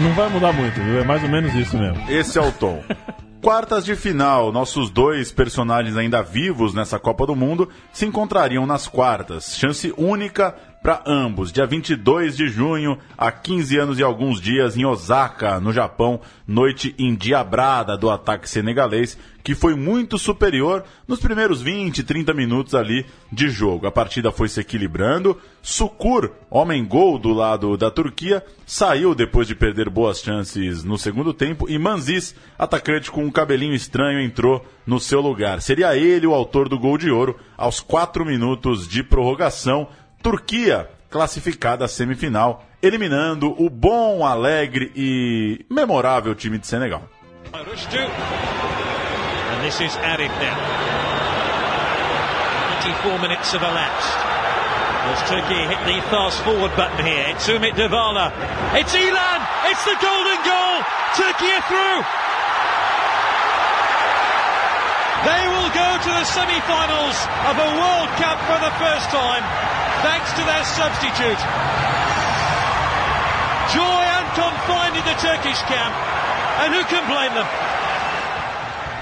[0.00, 1.00] Não vai mudar muito, viu?
[1.00, 1.98] É mais ou menos isso mesmo.
[2.10, 2.82] Esse é o tom.
[3.42, 8.86] Quartas de final, nossos dois personagens ainda vivos nessa Copa do Mundo se encontrariam nas
[8.86, 9.56] quartas.
[9.56, 11.52] Chance única para ambos.
[11.52, 16.94] Dia 22 de junho, há 15 anos e alguns dias, em Osaka, no Japão, noite
[16.98, 23.48] endiabrada do ataque senegalês, que foi muito superior nos primeiros 20, 30 minutos ali de
[23.48, 23.86] jogo.
[23.86, 25.36] A partida foi se equilibrando.
[25.62, 31.32] Sukur, homem gol do lado da Turquia, saiu depois de perder boas chances no segundo
[31.32, 35.60] tempo e Manzis, atacante com um cabelinho estranho, entrou no seu lugar.
[35.60, 39.88] Seria ele o autor do gol de ouro aos 4 minutos de prorrogação.
[40.22, 47.02] Turquia classificada à semifinal, eliminando o bom, alegre e memorável time de Senegal.
[47.52, 47.64] And
[49.62, 50.56] this is Arif now.
[52.82, 54.18] 24 minutes have elapsed.
[55.10, 57.24] As Turkey hit the fast forward button here.
[57.30, 58.32] It's Umit Davala.
[58.78, 59.40] It's Elan.
[59.66, 60.84] It's the golden goal.
[61.16, 62.04] Turkey are through.
[65.20, 69.44] They will go to the semi-finals of a World Cup for the first time,
[70.02, 71.40] thanks to their substitute.
[73.72, 75.94] Joy unconfined in the Turkish camp,
[76.60, 77.46] and who can blame them?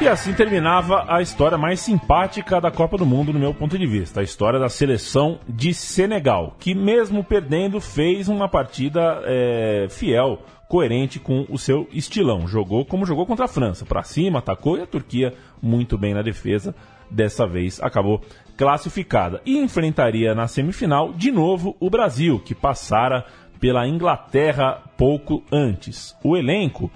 [0.01, 3.85] E assim terminava a história mais simpática da Copa do Mundo, no meu ponto de
[3.85, 4.21] vista.
[4.21, 10.39] A história da seleção de Senegal, que mesmo perdendo, fez uma partida é, fiel,
[10.69, 12.47] coerente com o seu estilão.
[12.47, 16.23] Jogou como jogou contra a França, para cima, atacou e a Turquia muito bem na
[16.23, 16.75] defesa.
[17.11, 18.21] Dessa vez acabou
[18.57, 19.41] classificada.
[19.47, 23.25] E enfrentaria na semifinal, de novo, o Brasil, que passara
[23.59, 26.15] pela Inglaterra pouco antes.
[26.23, 26.91] O elenco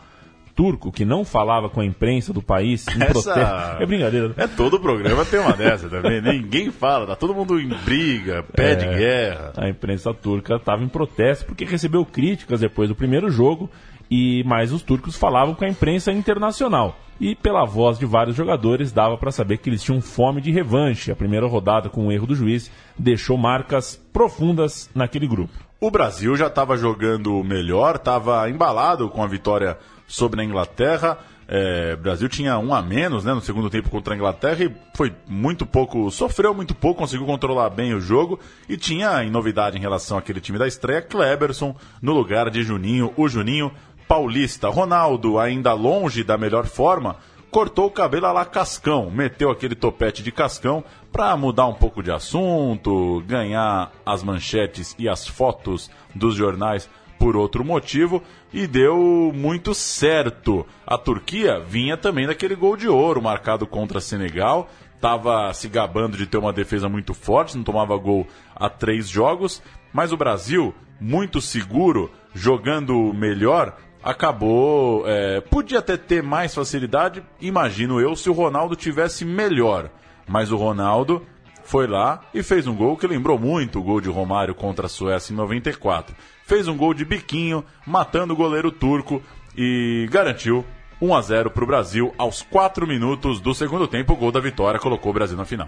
[0.55, 3.83] turco que não falava com a imprensa do país em Essa- protesto.
[3.83, 4.35] É brincadeira.
[4.37, 6.21] É todo o programa tem uma dessa também.
[6.23, 9.53] Ninguém fala, tá todo mundo em briga, pé de É, guerra.
[9.57, 13.71] A imprensa turca estava em protesto porque recebeu críticas depois do primeiro jogo
[14.11, 16.99] e mais os turcos falavam com a imprensa internacional.
[17.21, 21.11] E pela voz de vários jogadores dava para saber que eles tinham fome de revanche.
[21.13, 25.53] A primeira rodada com o erro do juiz deixou marcas profundas naquele grupo.
[25.81, 29.77] O Brasil já estava jogando melhor, estava embalado com a vitória
[30.13, 31.19] sobre a Inglaterra.
[31.49, 35.13] É, Brasil tinha um a menos né, no segundo tempo contra a Inglaterra e foi
[35.27, 38.39] muito pouco, sofreu muito pouco, conseguiu controlar bem o jogo
[38.69, 43.13] e tinha em novidade em relação àquele time da estreia, Kleberson no lugar de Juninho,
[43.17, 43.73] o Juninho
[44.07, 44.69] paulista.
[44.69, 47.17] Ronaldo, ainda longe da melhor forma,
[47.51, 52.11] cortou o cabelo lá Cascão, meteu aquele topete de Cascão para mudar um pouco de
[52.11, 56.89] assunto, ganhar as manchetes e as fotos dos jornais
[57.23, 58.21] por outro motivo
[58.53, 60.67] e deu muito certo.
[60.85, 66.27] A Turquia vinha também daquele gol de ouro marcado contra Senegal, estava se gabando de
[66.27, 69.63] ter uma defesa muito forte, não tomava gol há três jogos,
[69.93, 75.05] mas o Brasil, muito seguro, jogando melhor, acabou.
[75.07, 79.91] é, podia até ter mais facilidade, imagino eu, se o Ronaldo tivesse melhor.
[80.27, 81.25] Mas o Ronaldo
[81.63, 84.89] foi lá e fez um gol que lembrou muito o gol de Romário contra a
[84.89, 86.17] Suécia em 94.
[86.53, 89.23] Fez um gol de biquinho, matando o goleiro turco
[89.57, 90.63] e garantiu
[91.01, 94.13] 1 a 0 para o Brasil aos 4 minutos do segundo tempo.
[94.13, 95.67] O gol da vitória colocou o Brasil na final.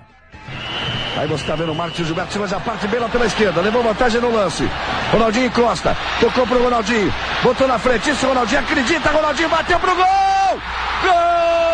[1.17, 3.63] Aí você tá vendo o Marcos Gilberto Silva já parte bem lá pela esquerda.
[3.63, 4.69] Levou vantagem no lance.
[5.11, 5.97] Ronaldinho encosta.
[6.21, 7.11] Tocou pro Ronaldinho.
[7.43, 8.11] Botou na frente.
[8.11, 9.11] Isso, Ronaldinho acredita.
[9.11, 10.05] Ronaldinho bateu pro gol!
[11.11, 11.74] É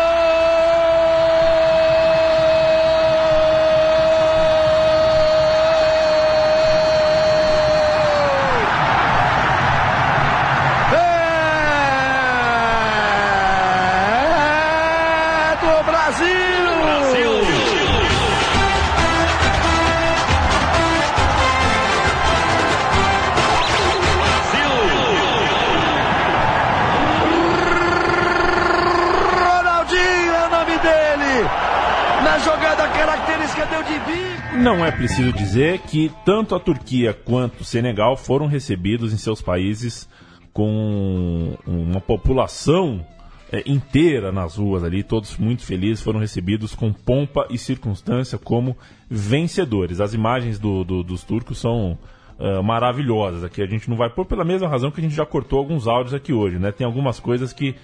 [34.91, 40.07] é preciso dizer que tanto a Turquia quanto o Senegal foram recebidos em seus países
[40.53, 43.05] com uma população
[43.51, 48.77] é, inteira nas ruas ali, todos muito felizes, foram recebidos com pompa e circunstância como
[49.09, 49.99] vencedores.
[49.99, 51.97] As imagens do- do- dos turcos são
[52.39, 53.61] ah, maravilhosas aqui.
[53.61, 56.13] A gente não vai pôr pela mesma razão que a gente já cortou alguns áudios
[56.13, 56.71] aqui hoje, né?
[56.71, 57.75] Tem algumas coisas que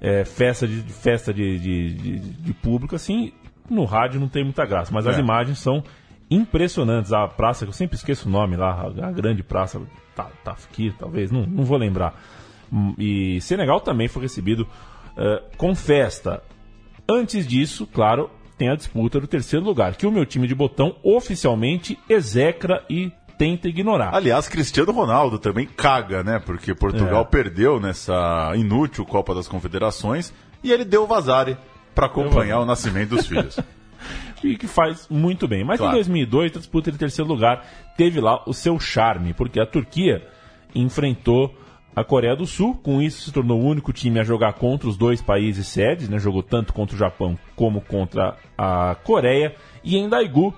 [0.00, 3.32] é, festa de festa de, de, de- de público assim
[3.70, 5.20] no rádio não tem muita graça, mas as É.
[5.20, 5.82] imagens são
[6.34, 7.12] impressionantes.
[7.12, 9.80] A praça, que eu sempre esqueço o nome lá, a, grande praça
[10.14, 12.14] Ta- Tafkir, talvez, não, não vou lembrar.
[12.72, 14.66] Hum, E Senegal também foi recebido
[15.16, 16.42] eh, com festa.
[17.08, 20.96] Antes disso, claro, tem a disputa do terceiro lugar, que o meu time de botão
[21.02, 24.14] oficialmente execra e tenta ignorar.
[24.14, 26.38] Aliás, Cristiano Ronaldo também caga, né?
[26.38, 27.24] Porque Portugal É.
[27.24, 31.56] perdeu nessa inútil Copa das Confederações e ele deu vazare
[31.94, 33.58] para acompanhar o nascimento dos filhos.
[34.44, 35.64] e que faz muito bem.
[35.64, 35.92] Mas Claro.
[35.92, 37.64] em 2002, a disputa de terceiro lugar
[37.96, 40.26] teve lá o seu charme, porque a Turquia
[40.74, 41.54] enfrentou
[41.94, 44.96] a Coreia do Sul, com isso se tornou o único time a jogar contra os
[44.96, 46.18] dois países sedes, né?
[46.18, 50.54] jogou tanto contra o Japão como contra a Coreia, e em Daegu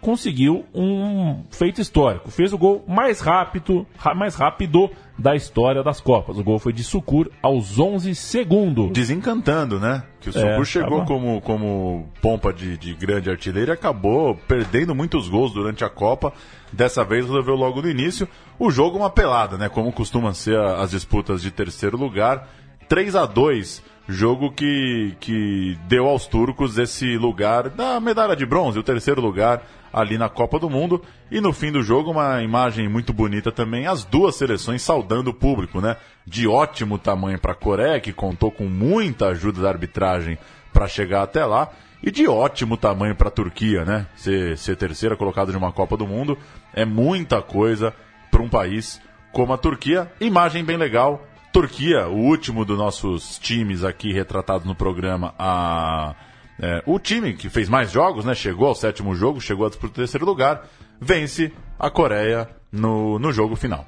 [0.00, 2.30] conseguiu um feito histórico.
[2.30, 3.86] Fez o gol mais rápido,
[4.16, 6.36] mais rápido da história das Copas.
[6.38, 8.90] O gol foi de Sucur aos 11 segundos.
[8.92, 10.02] Desencantando, né?
[10.20, 14.36] Que o É, Sucur chegou tava- como, como pompa de, de grande artilheiro e acabou
[14.46, 16.32] perdendo muitos gols durante a Copa.
[16.72, 18.28] Dessa vez resolveu logo no início.
[18.58, 19.68] O jogo uma pelada, né?
[19.68, 22.48] Como costumam ser as disputas de terceiro lugar.
[22.88, 28.78] 3 a 2 jogo que, que deu aos turcos esse lugar da medalha de bronze,
[28.78, 29.60] o terceiro lugar
[29.96, 31.02] ali na Copa do Mundo.
[31.30, 35.34] E no fim do jogo, uma imagem muito bonita também, as duas seleções saudando o
[35.34, 35.96] público, né?
[36.26, 40.36] De ótimo tamanho para a Coreia, que contou com muita ajuda da arbitragem
[40.70, 41.70] para chegar até lá.
[42.02, 44.06] E de ótimo tamanho para a Turquia, né?
[44.14, 46.36] Ser, ser terceira colocada de uma Copa do Mundo
[46.74, 47.94] é muita coisa
[48.30, 49.00] para um país
[49.32, 50.12] como a Turquia.
[50.20, 51.26] Imagem bem legal.
[51.50, 56.14] Turquia, o último dos nossos times aqui retratados no programa, a,
[56.60, 58.34] é, o time que fez mais jogos, né?
[58.34, 60.66] Chegou ao sétimo jogo, chegou a disputar o terceiro lugar,
[61.00, 63.86] vence a Coreia no, no jogo final.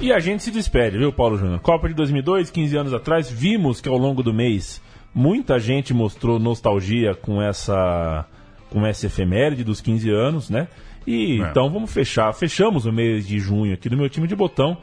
[0.00, 1.60] E a gente se despede, viu, Paulo Júnior?
[1.60, 4.80] Copa de 2002, 15 anos atrás, vimos que ao longo do mês
[5.14, 8.24] muita gente mostrou nostalgia com essa
[8.70, 10.68] com essa efeméride dos 15 anos, né?
[11.06, 11.50] E É.
[11.50, 14.78] então vamos fechar, fechamos o mês de junho aqui do meu time de botão,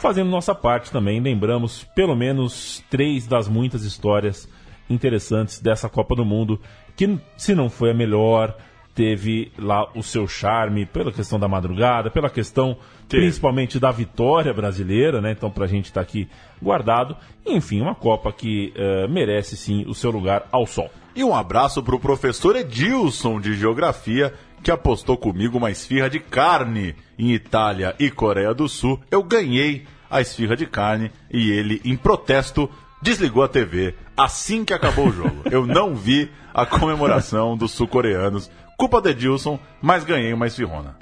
[0.00, 4.48] fazendo nossa parte também, lembramos pelo menos três das muitas histórias
[4.92, 6.60] interessantes dessa Copa do Mundo,
[6.96, 8.56] que se não foi a melhor,
[8.94, 12.76] teve lá o seu charme pela questão da madrugada, pela questão
[13.08, 13.24] Teve.
[13.24, 15.32] principalmente da vitória brasileira, né?
[15.32, 16.28] Então pra gente tá aqui
[16.60, 17.16] guardado.
[17.46, 20.90] Enfim, uma Copa que eh, merece sim o seu lugar ao sol.
[21.14, 24.32] E um abraço pro professor Edilson de Geografia,
[24.62, 29.00] que apostou comigo uma esfirra de carne em Itália e Coreia do Sul.
[29.10, 32.68] Eu ganhei a esfirra de carne e ele, em protesto,
[33.02, 35.42] desligou a TV assim que acabou o jogo.
[35.50, 38.50] Eu não vi a comemoração dos sul-coreanos.
[38.78, 40.96] Culpa do Edilson, mas ganhei uma esfirrona.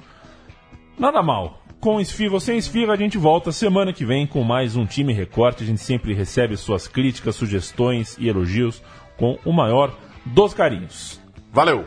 [0.97, 1.61] Nada mal.
[1.79, 5.13] Com esfirra ou sem esfirra, a gente volta semana que vem com mais um time
[5.13, 5.63] recorte.
[5.63, 8.83] A gente sempre recebe suas críticas, sugestões e elogios
[9.17, 9.95] com o maior
[10.25, 11.19] dos carinhos.
[11.51, 11.85] Valeu!